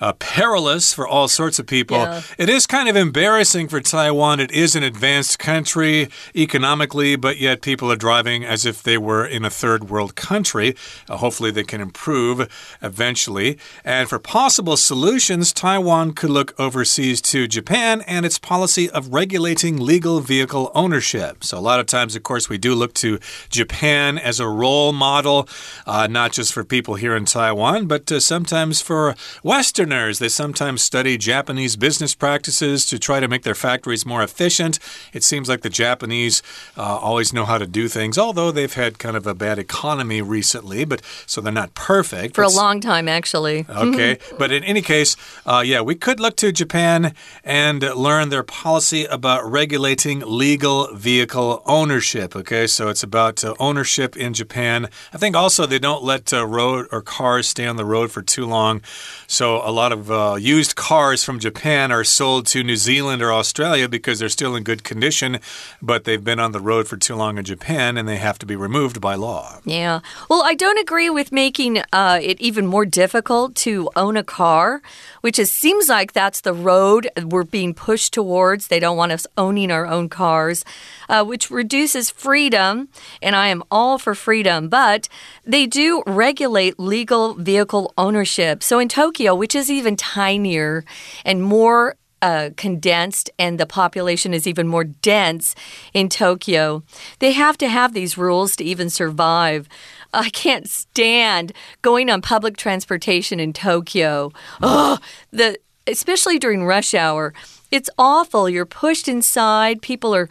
uh, 0.00 0.14
perilous 0.14 0.94
for 0.94 1.06
all 1.06 1.28
sorts 1.28 1.58
of 1.58 1.66
people. 1.66 1.98
Yeah. 1.98 2.22
It 2.38 2.48
is 2.48 2.66
kind 2.66 2.88
of 2.88 2.96
embarrassing 2.96 3.68
for 3.68 3.82
Taiwan. 3.82 4.40
It 4.40 4.50
is 4.52 4.74
an 4.74 4.82
advanced 4.82 5.38
country 5.38 6.08
economically, 6.34 7.16
but 7.16 7.36
yet 7.38 7.60
people 7.60 7.92
are 7.92 7.96
driving 7.96 8.42
as 8.42 8.64
if 8.64 8.82
they 8.82 8.96
were 8.96 9.26
in 9.26 9.44
a 9.44 9.50
third 9.50 9.90
world 9.90 10.14
country. 10.16 10.76
Uh, 11.10 11.18
hopefully, 11.18 11.50
they 11.50 11.64
can 11.64 11.82
improve 11.82 12.48
eventually. 12.80 13.58
And 13.84 14.08
for 14.08 14.18
possible 14.18 14.78
solutions, 14.78 15.52
Taiwan 15.52 16.05
could 16.12 16.30
look 16.30 16.58
overseas 16.58 17.20
to 17.22 17.46
Japan 17.46 18.02
and 18.02 18.24
its 18.24 18.38
policy 18.38 18.88
of 18.90 19.12
regulating 19.12 19.78
legal 19.78 20.20
vehicle 20.20 20.70
ownership. 20.74 21.44
So, 21.44 21.58
a 21.58 21.60
lot 21.60 21.80
of 21.80 21.86
times, 21.86 22.14
of 22.14 22.22
course, 22.22 22.48
we 22.48 22.58
do 22.58 22.74
look 22.74 22.94
to 22.94 23.18
Japan 23.50 24.18
as 24.18 24.40
a 24.40 24.46
role 24.48 24.92
model, 24.92 25.48
uh, 25.86 26.06
not 26.06 26.32
just 26.32 26.52
for 26.52 26.64
people 26.64 26.94
here 26.94 27.16
in 27.16 27.24
Taiwan, 27.24 27.86
but 27.86 28.10
uh, 28.12 28.20
sometimes 28.20 28.80
for 28.80 29.14
Westerners. 29.42 30.18
They 30.18 30.28
sometimes 30.28 30.82
study 30.82 31.18
Japanese 31.18 31.76
business 31.76 32.14
practices 32.14 32.86
to 32.86 32.98
try 32.98 33.20
to 33.20 33.28
make 33.28 33.42
their 33.42 33.54
factories 33.54 34.06
more 34.06 34.22
efficient. 34.22 34.78
It 35.12 35.24
seems 35.24 35.48
like 35.48 35.62
the 35.62 35.70
Japanese 35.70 36.42
uh, 36.76 36.82
always 36.82 37.32
know 37.32 37.44
how 37.44 37.58
to 37.58 37.66
do 37.66 37.88
things, 37.88 38.16
although 38.16 38.52
they've 38.52 38.72
had 38.72 38.98
kind 38.98 39.16
of 39.16 39.26
a 39.26 39.34
bad 39.34 39.58
economy 39.58 40.22
recently, 40.22 40.84
but 40.84 41.02
so 41.26 41.40
they're 41.40 41.52
not 41.52 41.74
perfect. 41.74 42.34
For 42.36 42.42
a 42.42 42.48
long 42.48 42.80
time, 42.80 43.08
actually. 43.08 43.66
Okay. 43.68 44.18
but 44.38 44.52
in 44.52 44.62
any 44.62 44.82
case, 44.82 45.16
uh, 45.44 45.62
yeah, 45.66 45.80
we 45.80 45.95
could 45.96 46.20
look 46.20 46.36
to 46.36 46.52
Japan 46.52 47.14
and 47.44 47.82
learn 47.82 48.28
their 48.28 48.42
policy 48.42 49.04
about 49.04 49.50
regulating 49.50 50.20
legal 50.20 50.94
vehicle 50.94 51.62
ownership. 51.66 52.36
Okay. 52.36 52.66
So 52.66 52.88
it's 52.88 53.02
about 53.02 53.44
uh, 53.44 53.54
ownership 53.58 54.16
in 54.16 54.34
Japan. 54.34 54.88
I 55.12 55.18
think 55.18 55.36
also 55.36 55.66
they 55.66 55.78
don't 55.78 56.02
let 56.02 56.32
uh, 56.32 56.46
road 56.46 56.86
or 56.92 57.02
cars 57.02 57.48
stay 57.48 57.66
on 57.66 57.76
the 57.76 57.84
road 57.84 58.10
for 58.10 58.22
too 58.22 58.46
long. 58.46 58.82
So 59.26 59.56
a 59.56 59.70
lot 59.70 59.92
of 59.92 60.10
uh, 60.10 60.36
used 60.38 60.76
cars 60.76 61.24
from 61.24 61.38
Japan 61.38 61.90
are 61.90 62.04
sold 62.04 62.46
to 62.46 62.62
New 62.62 62.76
Zealand 62.76 63.22
or 63.22 63.32
Australia 63.32 63.88
because 63.88 64.18
they're 64.18 64.28
still 64.28 64.54
in 64.56 64.62
good 64.62 64.84
condition, 64.84 65.38
but 65.80 66.04
they've 66.04 66.22
been 66.22 66.40
on 66.40 66.52
the 66.52 66.60
road 66.60 66.88
for 66.88 66.96
too 66.96 67.14
long 67.14 67.38
in 67.38 67.44
Japan 67.44 67.96
and 67.96 68.08
they 68.08 68.16
have 68.16 68.38
to 68.38 68.46
be 68.46 68.56
removed 68.56 69.00
by 69.00 69.14
law. 69.14 69.60
Yeah. 69.64 70.00
Well, 70.28 70.42
I 70.44 70.54
don't 70.54 70.78
agree 70.78 71.10
with 71.10 71.32
making 71.32 71.82
uh, 71.92 72.18
it 72.22 72.40
even 72.40 72.66
more 72.66 72.86
difficult 72.86 73.54
to 73.56 73.90
own 73.96 74.16
a 74.16 74.24
car, 74.24 74.82
which 75.20 75.38
is, 75.38 75.50
seems 75.50 75.85
like 75.88 76.12
that's 76.12 76.40
the 76.40 76.52
road 76.52 77.08
we're 77.22 77.44
being 77.44 77.74
pushed 77.74 78.12
towards. 78.12 78.68
They 78.68 78.80
don't 78.80 78.96
want 78.96 79.12
us 79.12 79.26
owning 79.36 79.70
our 79.70 79.86
own 79.86 80.08
cars, 80.08 80.64
uh, 81.08 81.24
which 81.24 81.50
reduces 81.50 82.10
freedom. 82.10 82.88
And 83.22 83.36
I 83.36 83.48
am 83.48 83.62
all 83.70 83.98
for 83.98 84.14
freedom, 84.14 84.68
but 84.68 85.08
they 85.44 85.66
do 85.66 86.02
regulate 86.06 86.78
legal 86.78 87.34
vehicle 87.34 87.92
ownership. 87.96 88.62
So 88.62 88.78
in 88.78 88.88
Tokyo, 88.88 89.34
which 89.34 89.54
is 89.54 89.70
even 89.70 89.96
tinier 89.96 90.84
and 91.24 91.42
more 91.42 91.96
uh, 92.22 92.50
condensed 92.56 93.30
and 93.38 93.58
the 93.60 93.66
population 93.66 94.32
is 94.32 94.46
even 94.46 94.66
more 94.66 94.84
dense 94.84 95.54
in 95.92 96.08
Tokyo. 96.08 96.82
They 97.18 97.32
have 97.32 97.58
to 97.58 97.68
have 97.68 97.92
these 97.92 98.16
rules 98.16 98.56
to 98.56 98.64
even 98.64 98.90
survive. 98.90 99.68
I 100.12 100.30
can't 100.30 100.68
stand 100.68 101.52
going 101.82 102.08
on 102.08 102.22
public 102.22 102.56
transportation 102.56 103.38
in 103.38 103.52
Tokyo. 103.52 104.32
Oh, 104.62 104.98
the 105.30 105.58
especially 105.86 106.38
during 106.38 106.64
rush 106.64 106.94
hour. 106.94 107.32
It's 107.70 107.90
awful. 107.98 108.48
You're 108.48 108.66
pushed 108.66 109.08
inside. 109.08 109.82
People 109.82 110.14
are 110.14 110.28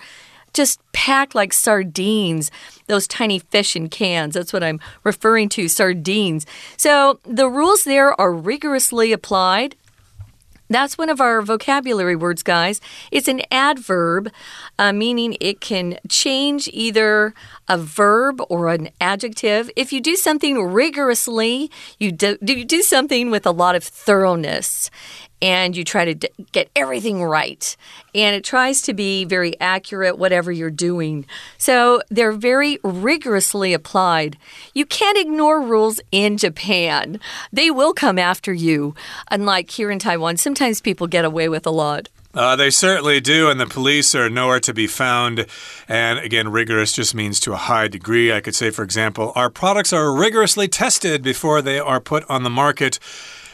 just 0.53 0.79
packed 0.93 1.35
like 1.35 1.53
sardines, 1.53 2.49
those 2.87 3.07
tiny 3.07 3.39
fish 3.39 3.75
in 3.75 3.89
cans. 3.89 4.33
That's 4.33 4.53
what 4.53 4.63
I'm 4.63 4.79
referring 5.03 5.49
to, 5.49 5.67
sardines. 5.67 6.45
So 6.77 7.19
the 7.23 7.49
rules 7.49 7.83
there 7.83 8.19
are 8.19 8.33
rigorously 8.33 9.11
applied. 9.11 9.75
That's 10.67 10.97
one 10.97 11.09
of 11.09 11.21
our 11.21 11.41
vocabulary 11.43 12.15
words, 12.15 12.41
guys. 12.41 12.81
It's 13.11 13.27
an 13.27 13.41
adverb, 13.51 14.31
uh, 14.79 14.93
meaning 14.93 15.37
it 15.39 15.61
can 15.61 15.99
change 16.09 16.67
either 16.73 17.35
a 17.67 17.77
verb 17.77 18.41
or 18.49 18.69
an 18.69 18.89
adjective. 19.01 19.69
If 19.75 19.91
you 19.91 20.01
do 20.01 20.15
something 20.15 20.61
rigorously, 20.61 21.71
you 21.99 22.11
do, 22.11 22.37
you 22.45 22.65
do 22.65 22.81
something 22.81 23.31
with 23.31 23.45
a 23.45 23.51
lot 23.51 23.75
of 23.75 23.83
thoroughness 23.83 24.89
and 25.41 25.75
you 25.75 25.83
try 25.83 26.11
to 26.11 26.29
get 26.51 26.69
everything 26.75 27.23
right. 27.23 27.75
And 28.13 28.35
it 28.35 28.43
tries 28.43 28.81
to 28.83 28.93
be 28.93 29.25
very 29.25 29.59
accurate, 29.59 30.17
whatever 30.17 30.51
you're 30.51 30.71
doing. 30.71 31.25
So 31.57 32.01
they're 32.09 32.31
very 32.31 32.79
rigorously 32.83 33.73
applied. 33.73 34.37
You 34.73 34.85
can't 34.85 35.17
ignore 35.17 35.61
rules 35.61 35.99
in 36.11 36.37
Japan, 36.37 37.19
they 37.51 37.69
will 37.69 37.93
come 37.93 38.17
after 38.17 38.53
you. 38.53 38.95
Unlike 39.29 39.71
here 39.71 39.91
in 39.91 39.99
Taiwan, 39.99 40.37
sometimes 40.37 40.81
people 40.81 41.07
get 41.07 41.25
away 41.25 41.49
with 41.49 41.67
a 41.67 41.71
lot. 41.71 42.09
Uh, 42.35 42.55
they 42.55 42.69
certainly 42.69 43.21
do, 43.21 43.49
and 43.49 43.59
the 43.59 43.65
police 43.65 44.13
are 44.13 44.29
nowhere 44.29 44.59
to 44.59 44.73
be 44.73 44.87
found. 44.87 45.45
And 45.87 46.19
again, 46.19 46.51
rigorous 46.51 46.91
just 46.91 47.15
means 47.15 47.39
to 47.41 47.53
a 47.53 47.57
high 47.57 47.87
degree. 47.87 48.33
I 48.33 48.41
could 48.41 48.55
say, 48.55 48.69
for 48.71 48.83
example, 48.83 49.31
our 49.35 49.49
products 49.49 49.93
are 49.93 50.13
rigorously 50.13 50.67
tested 50.67 51.21
before 51.21 51.61
they 51.61 51.79
are 51.79 52.01
put 52.01 52.29
on 52.29 52.43
the 52.43 52.49
market. 52.49 52.99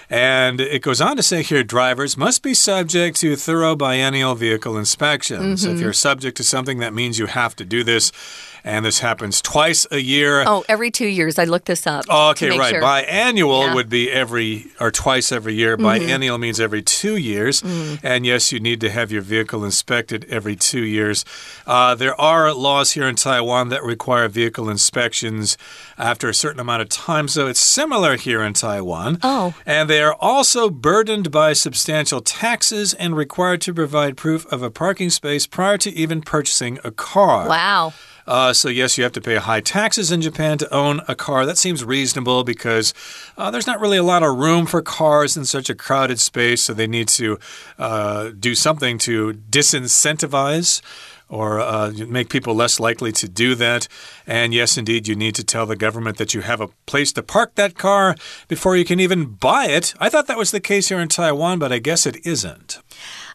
And 0.10 0.60
it 0.60 0.82
goes 0.82 1.00
on 1.00 1.16
to 1.16 1.24
say 1.24 1.42
here 1.42 1.64
drivers 1.64 2.18
must 2.18 2.44
be 2.44 2.54
subject 2.54 3.16
to 3.22 3.38
thorough 3.38 3.78
biennial 3.78 4.36
vehicle 4.36 4.78
inspections. 4.78 5.64
If 5.64 5.80
you're 5.80 5.94
subject 5.94 6.36
to 6.38 6.44
something, 6.44 6.80
that 6.80 6.94
means 6.94 7.18
you 7.18 7.28
have 7.28 7.56
to 7.56 7.64
do 7.64 7.82
this. 7.86 8.12
And 8.64 8.86
this 8.86 9.00
happens 9.00 9.42
twice 9.42 9.88
a 9.92 9.98
year. 10.00 10.44
Oh, 10.46 10.64
every 10.70 10.92
two 10.92 11.08
years. 11.08 11.40
I 11.40 11.46
looked 11.46 11.66
this 11.66 11.88
up. 11.88 12.06
Oh, 12.10 12.30
okay, 12.32 12.58
right. 12.58 12.70
sure. 12.72 12.82
Biannual 12.82 13.68
Yeah. 13.68 13.74
would 13.74 13.90
be 13.90 14.12
every 14.12 14.68
or 14.80 14.92
twice 14.92 15.32
every 15.32 15.54
year. 15.56 15.78
Biennial 15.78 16.38
means 16.38 16.60
every 16.60 16.82
two 16.82 17.16
years. 17.16 17.64
And 18.04 18.26
yes, 18.26 18.52
you 18.52 18.60
need 18.60 18.80
to 18.82 18.90
have 18.92 19.12
your 19.12 19.22
vehicle 19.22 19.66
inspected 19.66 20.26
every 20.30 20.56
two 20.56 20.82
years. 20.84 21.26
Uh, 21.66 21.96
there 21.96 22.20
are 22.22 22.54
laws 22.54 22.92
here 22.92 23.08
in 23.08 23.16
Taiwan 23.16 23.70
that 23.70 23.84
require 23.84 24.28
vehicle 24.28 24.70
inspections 24.70 25.58
after 25.98 26.30
a 26.30 26.34
certain 26.34 26.60
amount 26.60 26.82
of 26.82 26.90
time. 26.90 27.28
So 27.28 27.48
it's 27.48 27.60
similar 27.60 28.16
here 28.18 28.44
in 28.44 28.54
Taiwan. 28.54 29.18
Oh. 29.24 29.54
And 29.66 29.90
they 29.90 30.02
are 30.04 30.16
also 30.20 30.70
burdened 30.70 31.32
by 31.32 31.54
substantial 31.54 32.22
taxes 32.22 32.94
and 32.94 33.16
required 33.16 33.62
to 33.62 33.74
provide 33.74 34.18
proof 34.18 34.46
of 34.52 34.62
a 34.62 34.70
parking 34.70 35.10
space 35.10 35.48
prior 35.48 35.78
to 35.80 35.92
even 35.92 36.22
purchasing 36.22 36.80
a 36.84 36.92
car. 36.92 37.48
Wow. 37.48 37.94
Uh, 38.32 38.54
so, 38.54 38.70
yes, 38.70 38.98
you 38.98 39.04
have 39.04 39.12
to 39.12 39.20
pay 39.20 39.36
high 39.36 39.60
taxes 39.60 40.10
in 40.10 40.22
Japan 40.22 40.58
to 40.58 40.74
own 40.74 41.02
a 41.06 41.16
car. 41.16 41.46
That 41.46 41.58
seems 41.58 41.84
reasonable 41.84 42.46
because 42.46 42.94
uh, 43.38 43.52
there's 43.52 43.68
not 43.68 43.82
really 43.82 43.98
a 43.98 44.04
lot 44.04 44.24
of 44.24 44.38
room 44.38 44.66
for 44.66 44.82
cars 44.82 45.36
in 45.36 45.44
such 45.44 45.70
a 45.70 45.76
crowded 45.76 46.18
space. 46.18 46.62
So, 46.62 46.74
they 46.74 46.88
need 46.88 47.10
to 47.10 47.38
uh, 47.78 48.32
do 48.40 48.56
something 48.56 48.98
to 49.00 49.34
disincentivize 49.34 50.82
or 51.28 51.60
uh, 51.60 51.92
make 52.08 52.30
people 52.30 52.56
less 52.56 52.80
likely 52.80 53.12
to 53.12 53.28
do 53.28 53.54
that. 53.56 53.90
And 54.26 54.54
yes, 54.54 54.78
indeed, 54.78 55.10
you 55.10 55.16
need 55.16 55.36
to 55.36 55.44
tell 55.44 55.66
the 55.66 55.76
government 55.76 56.16
that 56.16 56.34
you 56.34 56.40
have 56.40 56.62
a 56.62 56.70
place 56.86 57.12
to 57.14 57.24
park 57.24 57.56
that 57.56 57.78
car 57.78 58.16
before 58.48 58.78
you 58.78 58.86
can 58.86 59.02
even 59.02 59.26
buy 59.26 59.66
it. 59.66 59.94
I 60.00 60.08
thought 60.08 60.28
that 60.28 60.38
was 60.38 60.52
the 60.52 60.62
case 60.62 60.88
here 60.88 61.02
in 61.02 61.10
Taiwan, 61.10 61.60
but 61.60 61.74
I 61.74 61.80
guess 61.80 62.06
it 62.06 62.26
isn't. 62.26 62.80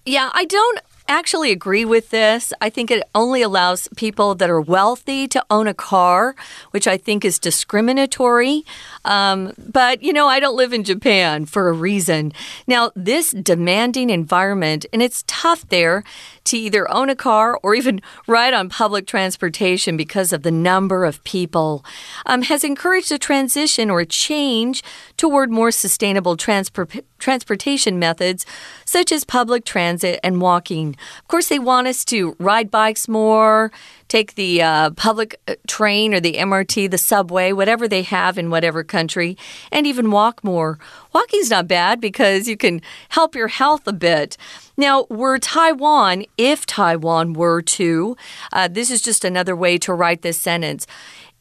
Yeah, 0.07 0.31
I 0.33 0.47
don't 0.47 0.81
actually 1.09 1.51
agree 1.51 1.85
with 1.85 2.11
this. 2.11 2.53
I 2.61 2.71
think 2.71 2.91
it 2.91 3.03
only 3.15 3.43
allows 3.43 3.89
people 3.97 4.35
that 4.37 4.51
are 4.51 4.61
wealthy 4.61 5.29
to 5.29 5.45
own 5.51 5.67
a 5.67 5.75
car, 5.75 6.35
which 6.71 6.87
I 6.87 6.97
think 6.97 7.25
is 7.25 7.39
discriminatory. 7.39 8.65
Um, 9.05 9.53
but, 9.59 10.03
you 10.03 10.13
know, 10.13 10.27
I 10.27 10.41
don't 10.41 10.57
live 10.57 10.73
in 10.73 10.85
Japan 10.85 11.47
for 11.47 11.69
a 11.69 11.73
reason. 11.73 12.33
Now, 12.67 12.91
this 12.95 13.31
demanding 13.31 14.11
environment, 14.11 14.87
and 14.93 15.03
it's 15.03 15.25
tough 15.27 15.69
there 15.69 16.05
to 16.47 16.59
either 16.59 16.91
own 16.91 17.11
a 17.11 17.17
car 17.17 17.59
or 17.63 17.75
even 17.75 18.01
ride 18.27 18.55
on 18.55 18.69
public 18.69 19.07
transportation 19.07 19.97
because 19.97 20.33
of 20.33 20.43
the 20.43 20.51
number 20.51 21.05
of 21.05 21.23
people, 21.25 21.85
um, 22.25 22.43
has 22.43 22.65
encouraged 22.65 23.13
a 23.13 23.19
transition 23.19 23.91
or 23.91 24.01
a 24.01 24.07
change 24.07 24.83
toward 25.17 25.51
more 25.51 25.71
sustainable 25.71 26.37
transpor- 26.37 27.03
transportation 27.19 27.99
methods, 27.99 28.47
such 28.85 29.13
as 29.13 29.25
public 29.25 29.65
transit 29.65 30.21
and 30.23 30.41
walking. 30.41 30.97
Of 31.19 31.29
course, 31.29 31.49
they 31.49 31.59
want 31.59 31.87
us 31.87 32.05
to 32.07 32.37
ride 32.39 32.71
bikes 32.71 33.09
more, 33.09 33.73
take 34.09 34.35
the 34.35 34.63
uh, 34.63 34.91
public 34.91 35.41
uh, 35.49 35.55
train 35.67 36.15
or 36.15 36.21
the 36.21 36.35
MRT, 36.35 36.91
the 36.91 36.99
subway, 36.99 37.53
whatever 37.53 37.89
they 37.89 38.03
have 38.03 38.39
in 38.39 38.51
whatever 38.51 38.85
country, 38.85 39.37
and 39.73 39.87
even 39.87 40.11
walk 40.11 40.43
more. 40.45 40.79
Walking's 41.13 41.51
not 41.51 41.69
bad 41.69 42.01
because 42.01 42.49
you 42.49 42.57
can 42.57 42.83
help 43.11 43.35
your 43.35 43.49
health 43.49 43.87
a 43.87 43.93
bit. 43.93 44.37
Now, 44.77 45.07
were 45.09 45.39
Taiwan, 45.39 46.27
if 46.37 46.67
Taiwan 46.67 47.33
were 47.33 47.63
to, 47.63 48.17
uh, 48.53 48.69
this 48.69 48.91
is 48.91 49.01
just 49.01 49.25
another 49.25 49.57
way 49.57 49.79
to 49.79 49.95
write 49.95 50.23
this 50.23 50.41
sentence. 50.41 50.87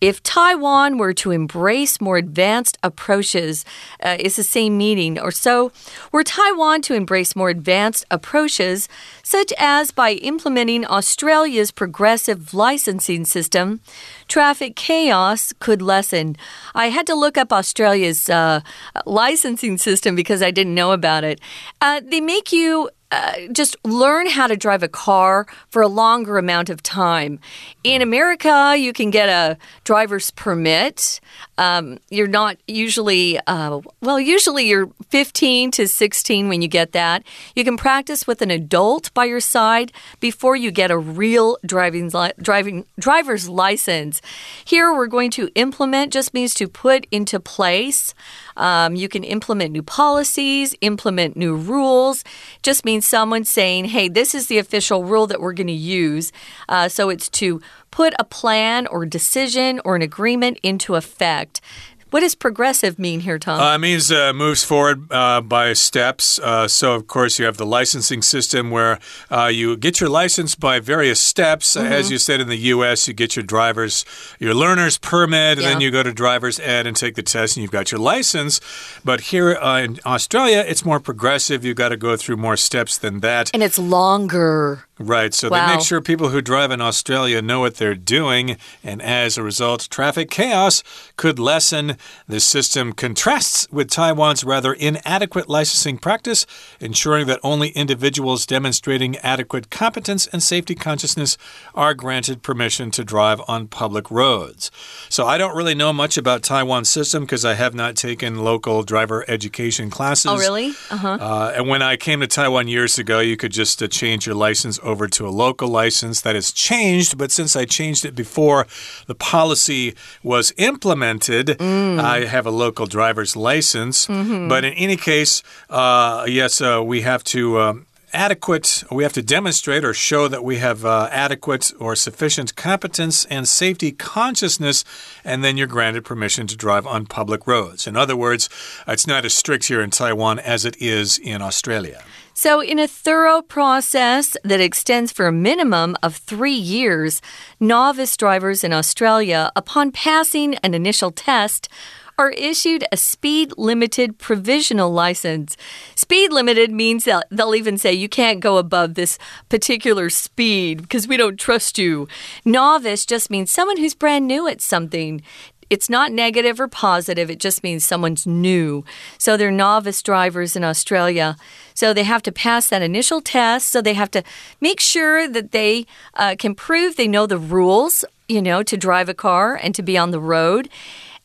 If 0.01 0.21
Taiwan 0.21 0.97
were 0.97 1.13
to 1.13 1.31
embrace 1.31 2.01
more 2.01 2.17
advanced 2.17 2.77
approaches, 2.84 3.63
uh, 4.03 4.17
it's 4.19 4.36
the 4.36 4.43
same 4.43 4.77
meaning, 4.77 5.17
or 5.17 5.31
so, 5.31 5.71
were 6.12 6.23
Taiwan 6.23 6.81
to 6.84 6.93
embrace 6.93 7.36
more 7.36 7.49
advanced 7.49 8.05
approaches, 8.12 8.89
such 9.23 9.53
as 9.58 9.91
by 9.91 10.13
implementing 10.13 10.86
Australia's 10.86 11.71
progressive 11.71 12.53
licensing 12.53 13.23
system, 13.25 13.79
traffic 14.27 14.75
chaos 14.75 15.53
could 15.60 15.81
lessen. 15.81 16.36
I 16.73 16.89
had 16.89 17.08
to 17.08 17.15
look 17.15 17.38
up 17.38 17.53
Australia's 17.53 18.29
uh, 18.29 18.62
licensing 19.05 19.77
system 19.77 20.15
because 20.15 20.41
I 20.41 20.51
didn't 20.51 20.75
know 20.75 20.91
about 20.91 21.23
it. 21.23 21.39
Uh, 21.79 22.01
they 22.03 22.19
make 22.19 22.51
you 22.51 22.89
uh, 23.12 23.34
just 23.52 23.76
learn 23.84 24.28
how 24.28 24.48
to 24.48 24.58
drive 24.58 24.84
a 24.84 24.88
car 24.88 25.46
for 25.70 25.82
a 25.82 25.88
longer 25.88 26.38
amount 26.38 26.70
of 26.70 26.82
time. 26.82 27.39
In 27.84 28.02
America, 28.02 28.76
you 28.78 28.94
can 28.94 29.12
get 29.12 29.30
a 29.30 29.58
driver's 29.84 30.32
permit. 30.32 31.20
Um, 31.58 32.00
you're 32.10 32.28
not 32.28 32.58
usually, 32.68 33.39
uh, 33.48 33.80
well, 34.02 34.20
usually 34.20 34.68
you're 34.68 34.89
15 35.10 35.72
to 35.72 35.88
16 35.88 36.50
when 36.50 36.62
you 36.62 36.68
get 36.68 36.91
that. 36.91 37.24
You 37.56 37.63
can 37.63 37.78
practice 37.78 38.28
with 38.28 38.41
an 38.41 38.52
adult 38.52 39.13
by 39.13 39.26
your 39.26 39.39
side 39.39 39.91
before 40.20 40.56
you 40.56 40.72
get 40.72 40.91
a 40.91 40.98
real 40.98 41.58
driving 41.65 42.12
driving 42.41 42.86
driver's 43.00 43.48
license. 43.48 44.22
Here, 44.63 44.94
we're 44.94 45.08
going 45.08 45.32
to 45.32 45.50
implement 45.56 46.13
just 46.13 46.34
means 46.34 46.54
to 46.56 46.68
put 46.68 47.08
into 47.12 47.39
place. 47.39 48.13
Um, 48.58 48.96
you 48.96 49.10
can 49.10 49.24
implement 49.24 49.72
new 49.72 49.84
policies, 49.84 50.76
implement 50.82 51.36
new 51.36 51.56
rules. 51.56 52.24
Just 52.63 52.86
means 52.86 53.06
someone 53.06 53.44
saying, 53.44 53.86
hey, 53.86 54.08
this 54.08 54.34
is 54.36 54.48
the 54.48 54.58
official 54.58 55.04
rule 55.04 55.28
that 55.28 55.41
we're 55.41 55.54
going 55.54 55.68
to 55.68 55.74
use. 55.74 56.32
Uh, 56.70 56.88
so 56.88 57.10
it's 57.10 57.30
to 57.30 57.62
put 57.95 58.13
a 58.19 58.25
plan 58.25 58.88
or 58.88 59.05
decision 59.05 59.79
or 59.86 59.95
an 59.95 60.01
agreement 60.01 60.60
into 60.62 60.95
effect. 60.95 61.62
What 62.10 62.19
does 62.19 62.36
progressive 62.36 62.99
mean 62.99 63.21
here, 63.21 63.39
Tom? 63.39 63.60
Uh, 63.60 63.75
it 63.75 63.79
means 63.79 64.12
uh, 64.12 64.31
moves 64.34 64.63
forward 64.65 65.12
uh, 65.12 65.39
by 65.39 65.71
steps. 65.73 66.38
Uh, 66.39 66.67
so, 66.67 66.93
of 66.93 67.08
course, 67.08 67.39
you 67.39 67.45
have 67.45 67.58
the 67.58 67.65
licensing 67.65 68.21
system 68.21 68.69
where 68.69 68.99
uh, 69.31 69.45
you 69.47 69.75
get 69.75 69.99
your 69.99 70.10
license 70.10 70.55
by 70.55 70.79
various 70.79 71.19
steps. 71.19 71.75
Mm 71.75 71.86
-hmm. 71.86 71.99
As 71.99 72.10
you 72.10 72.19
said 72.19 72.39
in 72.39 72.47
the 72.47 72.71
U.S., 72.73 73.08
you 73.08 73.13
get 73.15 73.36
your 73.36 73.45
driver's, 73.45 74.05
your 74.39 74.55
learner's 74.55 74.97
permit, 74.97 75.58
and 75.58 75.62
yeah. 75.62 75.69
then 75.69 75.81
you 75.81 75.91
go 75.91 76.03
to 76.03 76.13
driver's 76.13 76.60
ed 76.60 76.88
and 76.88 76.95
take 76.95 77.13
the 77.13 77.23
test, 77.23 77.58
and 77.58 77.63
you've 77.63 77.77
got 77.77 77.91
your 77.91 78.15
license. 78.15 78.62
But 79.03 79.19
here 79.31 79.58
uh, 79.62 79.84
in 79.84 79.99
Australia, 80.03 80.63
it's 80.67 80.84
more 80.84 80.99
progressive. 80.99 81.67
You've 81.67 81.81
got 81.84 81.89
to 81.89 82.08
go 82.08 82.17
through 82.17 82.41
more 82.41 82.58
steps 82.58 82.97
than 82.97 83.21
that. 83.21 83.49
And 83.53 83.63
it's 83.63 83.79
longer. 83.79 84.86
Right. 84.97 85.34
So 85.34 85.49
wow. 85.49 85.67
they 85.67 85.75
make 85.75 85.86
sure 85.86 85.99
people 85.99 86.29
who 86.29 86.41
drive 86.41 86.71
in 86.71 86.79
Australia 86.79 87.41
know 87.41 87.60
what 87.60 87.75
they're 87.75 87.95
doing. 87.95 88.55
And 88.81 89.01
as 89.01 89.38
a 89.38 89.43
result, 89.43 89.88
traffic 89.89 90.31
chaos 90.31 90.84
could 91.17 91.38
lessen. 91.38 91.97
The 92.29 92.39
system 92.39 92.93
contrasts 92.93 93.67
with 93.71 93.89
Taiwan's 93.89 94.45
rather 94.45 94.71
inadequate 94.71 95.49
licensing 95.49 95.97
practice, 95.97 96.45
ensuring 96.79 97.27
that 97.27 97.41
only 97.43 97.69
individuals 97.69 98.45
demonstrating 98.45 99.17
adequate 99.17 99.69
competence 99.69 100.27
and 100.27 100.41
safety 100.41 100.75
consciousness 100.75 101.38
are 101.73 101.93
granted 101.93 102.41
permission 102.41 102.89
to 102.91 103.03
drive 103.03 103.41
on 103.49 103.67
public 103.67 104.10
roads. 104.10 104.71
So 105.10 105.27
I 105.27 105.38
don't 105.38 105.58
really 105.58 105.75
know 105.75 105.91
much 105.91 106.17
about 106.17 106.41
Taiwan's 106.41 106.89
system 106.89 107.23
because 107.23 107.43
I 107.43 107.55
have 107.55 107.75
not 107.75 107.97
taken 107.97 108.45
local 108.45 108.84
driver 108.84 109.25
education 109.27 109.89
classes. 109.89 110.31
Oh, 110.31 110.38
really? 110.38 110.69
Uh 110.89 110.97
-huh. 110.97 111.19
uh, 111.19 111.58
and 111.58 111.67
when 111.67 111.81
I 111.81 111.97
came 111.97 112.25
to 112.25 112.27
Taiwan 112.27 112.69
years 112.69 112.97
ago, 112.97 113.19
you 113.19 113.36
could 113.36 113.53
just 113.53 113.81
uh, 113.81 113.88
change 113.89 114.25
your 114.25 114.47
license 114.47 114.79
over 114.86 115.08
to 115.08 115.28
a 115.28 115.30
local 115.30 115.67
license. 115.67 116.21
That 116.21 116.36
has 116.36 116.52
changed, 116.52 117.17
but 117.17 117.32
since 117.32 117.56
I 117.56 117.65
changed 117.65 118.06
it 118.06 118.15
before 118.15 118.67
the 119.08 119.15
policy 119.15 119.95
was 120.24 120.54
implemented, 120.58 121.48
mm. 121.48 122.00
I 122.00 122.26
have 122.26 122.45
a 122.45 122.52
local 122.52 122.86
driver's 122.86 123.36
license. 123.36 124.08
Mm 124.08 124.28
-hmm. 124.28 124.50
But 124.50 124.63
in 124.63 124.74
any 124.74 124.98
case, 124.98 125.43
uh, 125.69 126.24
yes, 126.28 126.62
uh, 126.62 126.82
we 126.86 127.02
have 127.02 127.24
to. 127.24 127.60
Um, 127.60 127.86
adequate, 128.15 128.84
we 128.89 129.04
have 129.04 129.13
to 129.13 129.21
demonstrate 129.21 129.84
or 129.84 129.93
show 129.93 130.28
that 130.28 130.43
we 130.43 130.58
have 130.58 130.86
uh, 130.86 131.10
adequate 131.12 131.74
or 131.80 131.95
sufficient 131.95 132.56
competence 132.56 133.26
and 133.26 133.48
safety 133.48 133.91
consciousness, 133.91 134.84
and 135.24 135.43
then 135.43 135.58
you're 135.58 135.67
granted 135.67 136.06
permission 136.06 136.48
to 136.48 136.56
drive 136.56 136.88
on 136.88 137.06
public 137.06 137.45
roads. 137.45 137.86
In 137.86 137.95
other 137.95 138.15
words, 138.15 138.50
it's 138.88 139.06
not 139.06 139.26
as 139.26 139.34
strict 139.34 139.65
here 139.65 139.82
in 139.82 139.89
Taiwan 139.89 140.39
as 140.39 140.65
it 140.65 140.76
is 140.82 141.17
in 141.17 141.41
Australia. 141.41 142.04
So, 142.38 142.60
in 142.60 142.80
a 142.80 142.88
thorough 142.88 143.41
process 143.41 144.36
that 144.43 144.60
extends 144.60 145.10
for 145.13 145.26
a 145.26 145.32
minimum 145.32 145.95
of 146.04 146.17
three 146.17 146.52
years, 146.52 147.21
novice 147.62 148.17
drivers 148.17 148.62
in 148.62 148.74
Australia, 148.74 149.54
upon 149.56 149.93
passing 149.93 150.56
an 150.56 150.74
initial 150.74 151.12
test, 151.12 151.69
are 152.17 152.32
issued 152.32 152.84
a 152.91 152.98
speed 152.98 153.54
limited 153.58 154.17
provisional 154.17 154.91
license. 154.91 155.56
Speed 155.95 156.32
limited 156.32 156.71
means 156.71 157.06
that 157.06 157.26
they'll 157.30 157.56
even 157.56 157.78
say 157.78 157.93
you 157.93 158.10
can't 158.10 158.39
go 158.39 158.58
above 158.58 158.95
this 158.95 159.17
particular 159.50 160.10
speed 160.10 160.82
because 160.82 161.08
we 161.08 161.17
don't 161.17 161.39
trust 161.39 161.78
you. 161.78 162.08
Novice 162.43 163.06
just 163.06 163.30
means 163.30 163.52
someone 163.52 163.78
who's 163.78 163.95
brand 163.95 164.28
new 164.28 164.48
at 164.48 164.62
something 164.62 165.21
it's 165.69 165.89
not 165.89 166.12
negative 166.12 166.60
or 166.60 166.67
positive, 166.67 167.30
it 167.30 167.39
just 167.39 167.63
means 167.63 167.84
someone's 167.84 168.28
new. 168.28 168.84
So 169.17 169.38
they're 169.38 169.51
novice 169.51 170.01
drivers 170.01 170.56
in 170.56 170.63
Australia. 170.63 171.38
So 171.73 171.93
they 171.93 172.04
have 172.04 172.23
to 172.23 172.32
pass 172.32 172.69
that 172.69 172.82
initial 172.82 173.21
test. 173.21 173.69
So 173.69 173.82
they 173.82 173.93
have 173.93 174.12
to 174.12 174.23
make 174.62 174.80
sure 174.80 175.28
that 175.28 175.51
they 175.51 175.86
uh, 176.13 176.36
can 176.38 176.56
prove 176.56 176.95
they 176.95 177.08
know 177.08 177.25
the 177.25 177.38
rules, 177.38 178.06
you 178.28 178.41
know, 178.41 178.63
to 178.63 178.78
drive 178.78 179.10
a 179.10 179.13
car 179.13 179.56
and 179.56 179.75
to 179.75 179.84
be 179.84 179.97
on 179.97 180.12
the 180.12 180.19
road. 180.19 180.69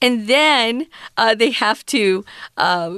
And 0.03 0.27
then 0.27 0.87
uh, 1.17 1.35
they 1.35 1.51
have 1.51 1.85
to 1.87 2.25
uh, 2.57 2.97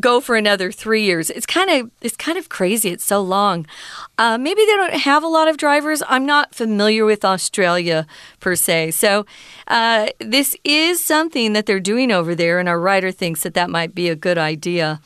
go 0.00 0.20
for 0.20 0.36
another 0.36 0.72
three 0.72 1.02
years. 1.02 1.30
It's 1.30 1.46
kind 1.46 1.70
of 1.70 1.90
it's 2.00 2.16
kind 2.16 2.38
of 2.38 2.48
crazy. 2.48 2.90
It's 2.90 3.04
so 3.04 3.20
long. 3.20 3.66
Uh, 4.18 4.38
maybe 4.38 4.60
they 4.64 4.76
don't 4.76 4.94
have 4.94 5.22
a 5.22 5.28
lot 5.28 5.48
of 5.48 5.56
drivers. 5.56 6.02
I'm 6.08 6.26
not 6.26 6.54
familiar 6.54 7.04
with 7.04 7.24
Australia 7.24 8.06
per 8.40 8.54
se. 8.54 8.92
So 8.92 9.26
uh, 9.68 10.08
this 10.18 10.56
is 10.64 11.04
something 11.04 11.52
that 11.52 11.66
they're 11.66 11.80
doing 11.80 12.10
over 12.10 12.34
there, 12.34 12.58
and 12.58 12.68
our 12.68 12.80
writer 12.80 13.10
thinks 13.10 13.42
that 13.42 13.54
that 13.54 13.70
might 13.70 13.94
be 13.94 14.08
a 14.08 14.16
good 14.16 14.38
idea. 14.38 15.00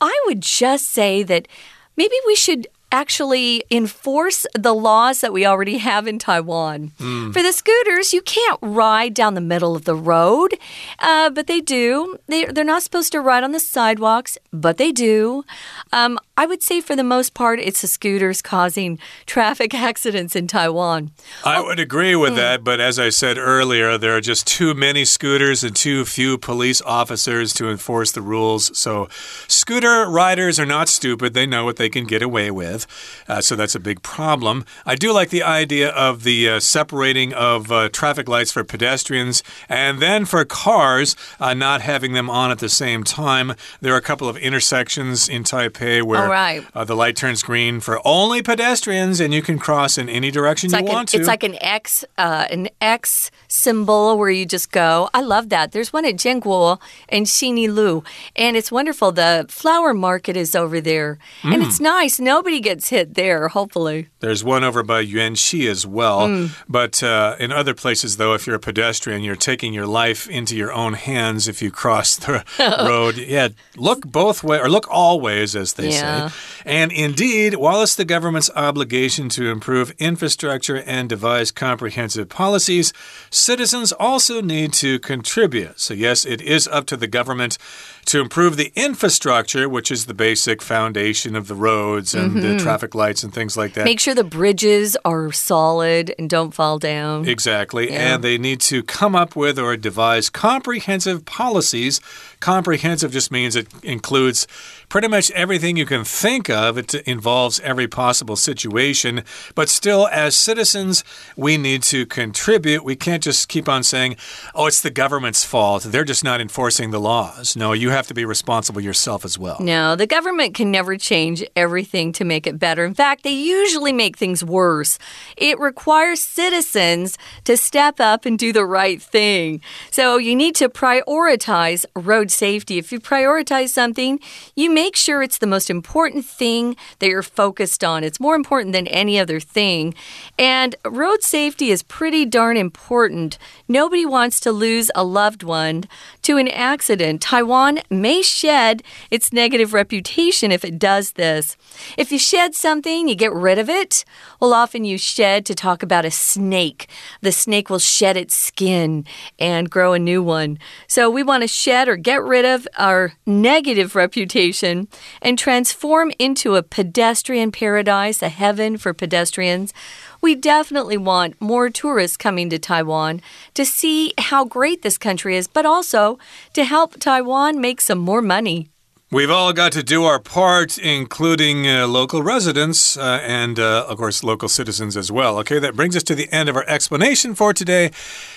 I 0.00 0.16
would 0.26 0.40
just 0.40 0.88
say 0.88 1.22
that 1.22 1.48
maybe 1.96 2.14
we 2.26 2.34
should 2.34 2.66
actually 2.94 3.64
enforce 3.72 4.46
the 4.54 4.72
laws 4.72 5.20
that 5.20 5.32
we 5.32 5.44
already 5.44 5.78
have 5.78 6.06
in 6.06 6.16
Taiwan. 6.16 6.92
Mm. 7.00 7.32
For 7.32 7.42
the 7.42 7.52
scooters, 7.52 8.12
you 8.12 8.22
can't 8.22 8.58
ride 8.62 9.14
down 9.14 9.34
the 9.34 9.40
middle 9.40 9.74
of 9.74 9.84
the 9.84 9.96
road, 9.96 10.54
uh, 11.00 11.30
but 11.30 11.48
they 11.48 11.60
do. 11.60 12.16
They, 12.28 12.44
they're 12.44 12.62
not 12.62 12.84
supposed 12.84 13.10
to 13.10 13.20
ride 13.20 13.42
on 13.42 13.50
the 13.50 13.58
sidewalks, 13.58 14.38
but 14.52 14.76
they 14.76 14.92
do. 14.92 15.44
Um, 15.92 16.20
I 16.36 16.46
would 16.46 16.62
say 16.62 16.80
for 16.80 16.94
the 16.94 17.04
most 17.04 17.34
part, 17.34 17.60
it's 17.60 17.80
the 17.80 17.88
scooters 17.88 18.42
causing 18.42 18.98
traffic 19.26 19.74
accidents 19.88 20.36
in 20.36 20.46
Taiwan. 20.46 21.10
I 21.44 21.58
oh, 21.58 21.64
would 21.64 21.80
agree 21.80 22.14
with 22.14 22.34
mm. 22.34 22.36
that, 22.36 22.62
but 22.62 22.80
as 22.80 22.98
I 22.98 23.08
said 23.08 23.38
earlier, 23.38 23.98
there 23.98 24.16
are 24.16 24.20
just 24.20 24.46
too 24.46 24.72
many 24.72 25.04
scooters 25.04 25.64
and 25.64 25.74
too 25.74 26.04
few 26.04 26.38
police 26.38 26.80
officers 26.82 27.52
to 27.54 27.70
enforce 27.70 28.12
the 28.12 28.22
rules. 28.22 28.76
So, 28.78 29.08
scooter 29.48 30.06
riders 30.08 30.58
are 30.60 30.66
not 30.66 30.88
stupid. 30.88 31.34
They 31.34 31.46
know 31.46 31.64
what 31.64 31.76
they 31.76 31.88
can 31.88 32.04
get 32.04 32.22
away 32.22 32.50
with. 32.50 32.83
Uh, 33.28 33.40
so, 33.40 33.56
that's 33.56 33.74
a 33.74 33.80
big 33.80 34.02
problem. 34.02 34.64
I 34.86 34.94
do 34.94 35.12
like 35.12 35.30
the 35.30 35.42
idea 35.42 35.90
of 35.90 36.22
the 36.22 36.48
uh, 36.48 36.60
separating 36.60 37.32
of 37.32 37.70
uh, 37.70 37.88
traffic 37.90 38.28
lights 38.28 38.52
for 38.52 38.64
pedestrians 38.64 39.42
and 39.68 40.00
then 40.00 40.24
for 40.24 40.44
cars, 40.44 41.16
uh, 41.40 41.54
not 41.54 41.80
having 41.80 42.12
them 42.12 42.28
on 42.30 42.50
at 42.50 42.58
the 42.58 42.68
same 42.68 43.04
time. 43.04 43.54
There 43.80 43.94
are 43.94 43.98
a 43.98 44.02
couple 44.02 44.28
of 44.28 44.36
intersections 44.36 45.28
in 45.28 45.44
Taipei 45.44 46.02
where 46.02 46.28
right. 46.28 46.66
Uh, 46.74 46.84
the 46.84 46.96
light 46.96 47.16
turns 47.16 47.42
green 47.42 47.80
for 47.80 48.00
only 48.04 48.42
pedestrians, 48.42 49.20
and 49.20 49.32
you 49.32 49.42
can 49.42 49.58
cross 49.58 49.98
in 49.98 50.08
any 50.08 50.30
direction 50.30 50.68
it's 50.68 50.74
you 50.74 50.84
like 50.84 50.92
want 50.92 51.14
an, 51.14 51.18
to. 51.18 51.18
It's 51.18 51.28
like 51.28 51.42
an 51.42 51.56
X, 51.62 52.04
uh, 52.18 52.46
an 52.50 52.68
X 52.80 53.30
symbol 53.48 54.18
where 54.18 54.30
you 54.30 54.46
just 54.46 54.72
go. 54.72 55.08
I 55.14 55.20
love 55.20 55.48
that. 55.50 55.72
There's 55.72 55.92
one 55.92 56.04
at 56.04 56.16
Jianguo 56.16 56.80
and 57.08 57.26
Xinyilu, 57.26 58.04
and 58.34 58.56
it's 58.56 58.72
wonderful. 58.72 59.12
The 59.12 59.46
flower 59.48 59.94
market 59.94 60.36
is 60.36 60.54
over 60.56 60.80
there, 60.80 61.18
mm. 61.42 61.54
and 61.54 61.62
it's 61.62 61.80
nice. 61.80 62.18
Nobody 62.18 62.60
gets 62.60 62.73
hit 62.82 63.14
there, 63.14 63.48
hopefully. 63.48 64.08
There's 64.20 64.42
one 64.42 64.64
over 64.64 64.82
by 64.82 65.04
Yuanxi 65.04 65.68
as 65.68 65.86
well. 65.86 66.28
Mm. 66.28 66.50
But 66.68 67.02
uh, 67.02 67.36
in 67.38 67.52
other 67.52 67.74
places, 67.74 68.16
though, 68.16 68.34
if 68.34 68.46
you're 68.46 68.56
a 68.56 68.60
pedestrian, 68.60 69.22
you're 69.22 69.36
taking 69.36 69.72
your 69.72 69.86
life 69.86 70.28
into 70.28 70.56
your 70.56 70.72
own 70.72 70.94
hands 70.94 71.48
if 71.48 71.62
you 71.62 71.70
cross 71.70 72.16
the 72.16 72.44
road. 72.58 73.16
Yeah, 73.16 73.48
look 73.76 74.06
both 74.06 74.42
ways, 74.42 74.60
or 74.60 74.68
look 74.68 74.86
all 74.90 75.20
ways, 75.20 75.54
as 75.54 75.74
they 75.74 75.90
yeah. 75.90 76.28
say. 76.28 76.34
And 76.64 76.92
indeed, 76.92 77.54
while 77.54 77.82
it's 77.82 77.94
the 77.94 78.04
government's 78.04 78.50
obligation 78.56 79.28
to 79.30 79.50
improve 79.50 79.92
infrastructure 79.98 80.76
and 80.76 81.08
devise 81.08 81.50
comprehensive 81.50 82.28
policies, 82.28 82.92
citizens 83.30 83.92
also 83.92 84.40
need 84.40 84.72
to 84.74 84.98
contribute. 84.98 85.78
So, 85.78 85.94
yes, 85.94 86.24
it 86.24 86.40
is 86.40 86.66
up 86.68 86.86
to 86.86 86.96
the 86.96 87.06
government 87.06 87.58
to 88.06 88.20
improve 88.20 88.56
the 88.56 88.72
infrastructure, 88.74 89.68
which 89.68 89.90
is 89.90 90.06
the 90.06 90.14
basic 90.14 90.62
foundation 90.62 91.36
of 91.36 91.48
the 91.48 91.54
roads 91.54 92.14
and 92.14 92.32
mm 92.32 92.36
-hmm. 92.36 92.42
the 92.42 92.48
mm-hmm. 92.48 92.63
Traffic 92.64 92.94
lights 92.94 93.22
and 93.22 93.32
things 93.32 93.56
like 93.56 93.74
that. 93.74 93.84
Make 93.84 94.00
sure 94.00 94.14
the 94.14 94.24
bridges 94.24 94.96
are 95.04 95.30
solid 95.32 96.14
and 96.18 96.28
don't 96.28 96.52
fall 96.52 96.78
down. 96.78 97.28
Exactly. 97.28 97.90
Yeah. 97.90 98.14
And 98.14 98.24
they 98.24 98.38
need 98.38 98.60
to 98.62 98.82
come 98.82 99.14
up 99.14 99.36
with 99.36 99.58
or 99.58 99.76
devise 99.76 100.30
comprehensive 100.30 101.24
policies. 101.24 102.00
Comprehensive 102.40 103.12
just 103.12 103.30
means 103.30 103.56
it 103.56 103.68
includes 103.82 104.46
pretty 104.94 105.08
much 105.08 105.28
everything 105.32 105.76
you 105.76 105.84
can 105.84 106.04
think 106.04 106.48
of. 106.48 106.78
It 106.78 106.94
involves 106.94 107.58
every 107.58 107.88
possible 107.88 108.36
situation. 108.36 109.24
But 109.56 109.68
still, 109.68 110.06
as 110.06 110.36
citizens, 110.36 111.02
we 111.36 111.56
need 111.56 111.82
to 111.94 112.06
contribute. 112.06 112.84
We 112.84 112.94
can't 112.94 113.20
just 113.20 113.48
keep 113.48 113.68
on 113.68 113.82
saying, 113.82 114.14
oh, 114.54 114.66
it's 114.66 114.80
the 114.80 114.92
government's 114.92 115.42
fault. 115.42 115.82
They're 115.82 116.04
just 116.04 116.22
not 116.22 116.40
enforcing 116.40 116.92
the 116.92 117.00
laws. 117.00 117.56
No, 117.56 117.72
you 117.72 117.90
have 117.90 118.06
to 118.06 118.14
be 118.14 118.24
responsible 118.24 118.80
yourself 118.80 119.24
as 119.24 119.36
well. 119.36 119.56
No, 119.58 119.96
the 119.96 120.06
government 120.06 120.54
can 120.54 120.70
never 120.70 120.96
change 120.96 121.42
everything 121.56 122.12
to 122.12 122.24
make 122.24 122.46
it 122.46 122.60
better. 122.60 122.84
In 122.84 122.94
fact, 122.94 123.24
they 123.24 123.30
usually 123.30 123.92
make 123.92 124.16
things 124.16 124.44
worse. 124.44 124.96
It 125.36 125.58
requires 125.58 126.20
citizens 126.22 127.18
to 127.46 127.56
step 127.56 127.98
up 127.98 128.26
and 128.26 128.38
do 128.38 128.52
the 128.52 128.64
right 128.64 129.02
thing. 129.02 129.60
So 129.90 130.18
you 130.18 130.36
need 130.36 130.54
to 130.54 130.68
prioritize 130.68 131.84
road 131.96 132.30
safety. 132.30 132.78
If 132.78 132.92
you 132.92 133.00
prioritize 133.00 133.70
something, 133.70 134.20
you 134.54 134.70
make 134.84 134.96
sure 134.96 135.22
it's 135.22 135.38
the 135.38 135.46
most 135.46 135.70
important 135.70 136.26
thing 136.26 136.76
that 136.98 137.08
you're 137.08 137.22
focused 137.22 137.82
on. 137.82 138.04
It's 138.04 138.20
more 138.20 138.34
important 138.34 138.74
than 138.74 138.86
any 138.88 139.18
other 139.18 139.40
thing. 139.40 139.94
And 140.38 140.76
road 140.84 141.22
safety 141.22 141.70
is 141.70 141.82
pretty 141.82 142.26
darn 142.26 142.58
important. 142.58 143.38
Nobody 143.66 144.04
wants 144.04 144.40
to 144.40 144.52
lose 144.52 144.90
a 144.94 145.02
loved 145.02 145.42
one 145.42 145.84
to 146.26 146.36
an 146.36 146.48
accident. 146.48 147.22
Taiwan 147.22 147.80
may 147.88 148.20
shed 148.20 148.82
its 149.10 149.32
negative 149.32 149.72
reputation 149.72 150.52
if 150.52 150.66
it 150.66 150.78
does 150.78 151.12
this. 151.12 151.56
If 151.96 152.12
you 152.12 152.18
shed 152.18 152.54
something, 152.54 153.08
you 153.08 153.14
get 153.14 153.32
rid 153.32 153.58
of 153.58 153.70
it. 153.70 154.04
Well, 154.38 154.52
often 154.52 154.84
you 154.84 154.98
shed 154.98 155.46
to 155.46 155.54
talk 155.54 155.82
about 155.82 156.04
a 156.04 156.10
snake. 156.10 156.90
The 157.22 157.32
snake 157.32 157.70
will 157.70 157.78
shed 157.78 158.18
its 158.18 158.34
skin 158.34 159.06
and 159.38 159.70
grow 159.70 159.94
a 159.94 159.98
new 159.98 160.22
one. 160.22 160.58
So 160.88 161.08
we 161.08 161.22
want 161.22 161.42
to 161.42 161.48
shed 161.48 161.88
or 161.88 161.96
get 161.96 162.22
rid 162.22 162.44
of 162.44 162.68
our 162.76 163.14
negative 163.24 163.96
reputation 163.96 164.63
and 164.64 165.38
transform 165.38 166.10
into 166.18 166.56
a 166.56 166.62
pedestrian 166.62 167.52
paradise, 167.52 168.22
a 168.22 168.28
heaven 168.28 168.76
for 168.76 168.92
pedestrians. 168.92 169.72
We 170.20 170.34
definitely 170.34 170.96
want 170.96 171.40
more 171.40 171.70
tourists 171.70 172.16
coming 172.16 172.50
to 172.50 172.58
Taiwan 172.58 173.20
to 173.54 173.64
see 173.64 174.12
how 174.18 174.44
great 174.44 174.82
this 174.82 174.98
country 174.98 175.36
is, 175.36 175.46
but 175.46 175.66
also 175.66 176.18
to 176.54 176.64
help 176.64 176.98
Taiwan 176.98 177.60
make 177.60 177.80
some 177.80 177.98
more 177.98 178.22
money. 178.22 178.70
We've 179.14 179.30
all 179.30 179.52
got 179.52 179.70
to 179.74 179.84
do 179.84 180.02
our 180.02 180.18
part, 180.18 180.76
including 180.76 181.68
uh, 181.68 181.86
local 181.86 182.20
residents 182.20 182.96
uh, 182.96 183.20
and, 183.22 183.60
uh, 183.60 183.86
of 183.88 183.98
course, 183.98 184.24
local 184.24 184.48
citizens 184.48 184.96
as 184.96 185.12
well. 185.12 185.38
Okay, 185.38 185.60
that 185.60 185.76
brings 185.76 185.94
us 185.94 186.02
to 186.02 186.16
the 186.16 186.28
end 186.32 186.48
of 186.48 186.56
our 186.56 186.64
explanation 186.66 187.36
for 187.36 187.52
today. 187.52 187.92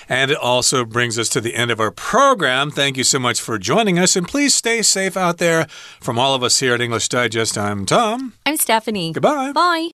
And 0.07 0.29
it 0.29 0.37
also 0.37 0.85
brings 0.85 1.17
us 1.17 1.29
to 1.29 1.41
the 1.41 1.55
end 1.55 1.71
of 1.71 1.79
our 1.79 1.89
program. 1.89 2.69
Thank 2.69 2.95
you 2.95 3.03
so 3.03 3.17
much 3.17 3.41
for 3.41 3.57
joining 3.57 3.97
us. 3.97 4.15
And 4.15 4.27
please 4.27 4.53
stay 4.53 4.83
safe 4.83 5.17
out 5.17 5.39
there. 5.39 5.65
From 5.99 6.19
all 6.19 6.35
of 6.35 6.43
us 6.43 6.59
here 6.59 6.75
at 6.75 6.81
English 6.81 7.09
Digest, 7.09 7.57
I'm 7.57 7.87
Tom. 7.87 8.33
I'm 8.45 8.57
Stephanie. 8.57 9.13
Goodbye. 9.13 9.53
Bye. 9.53 9.96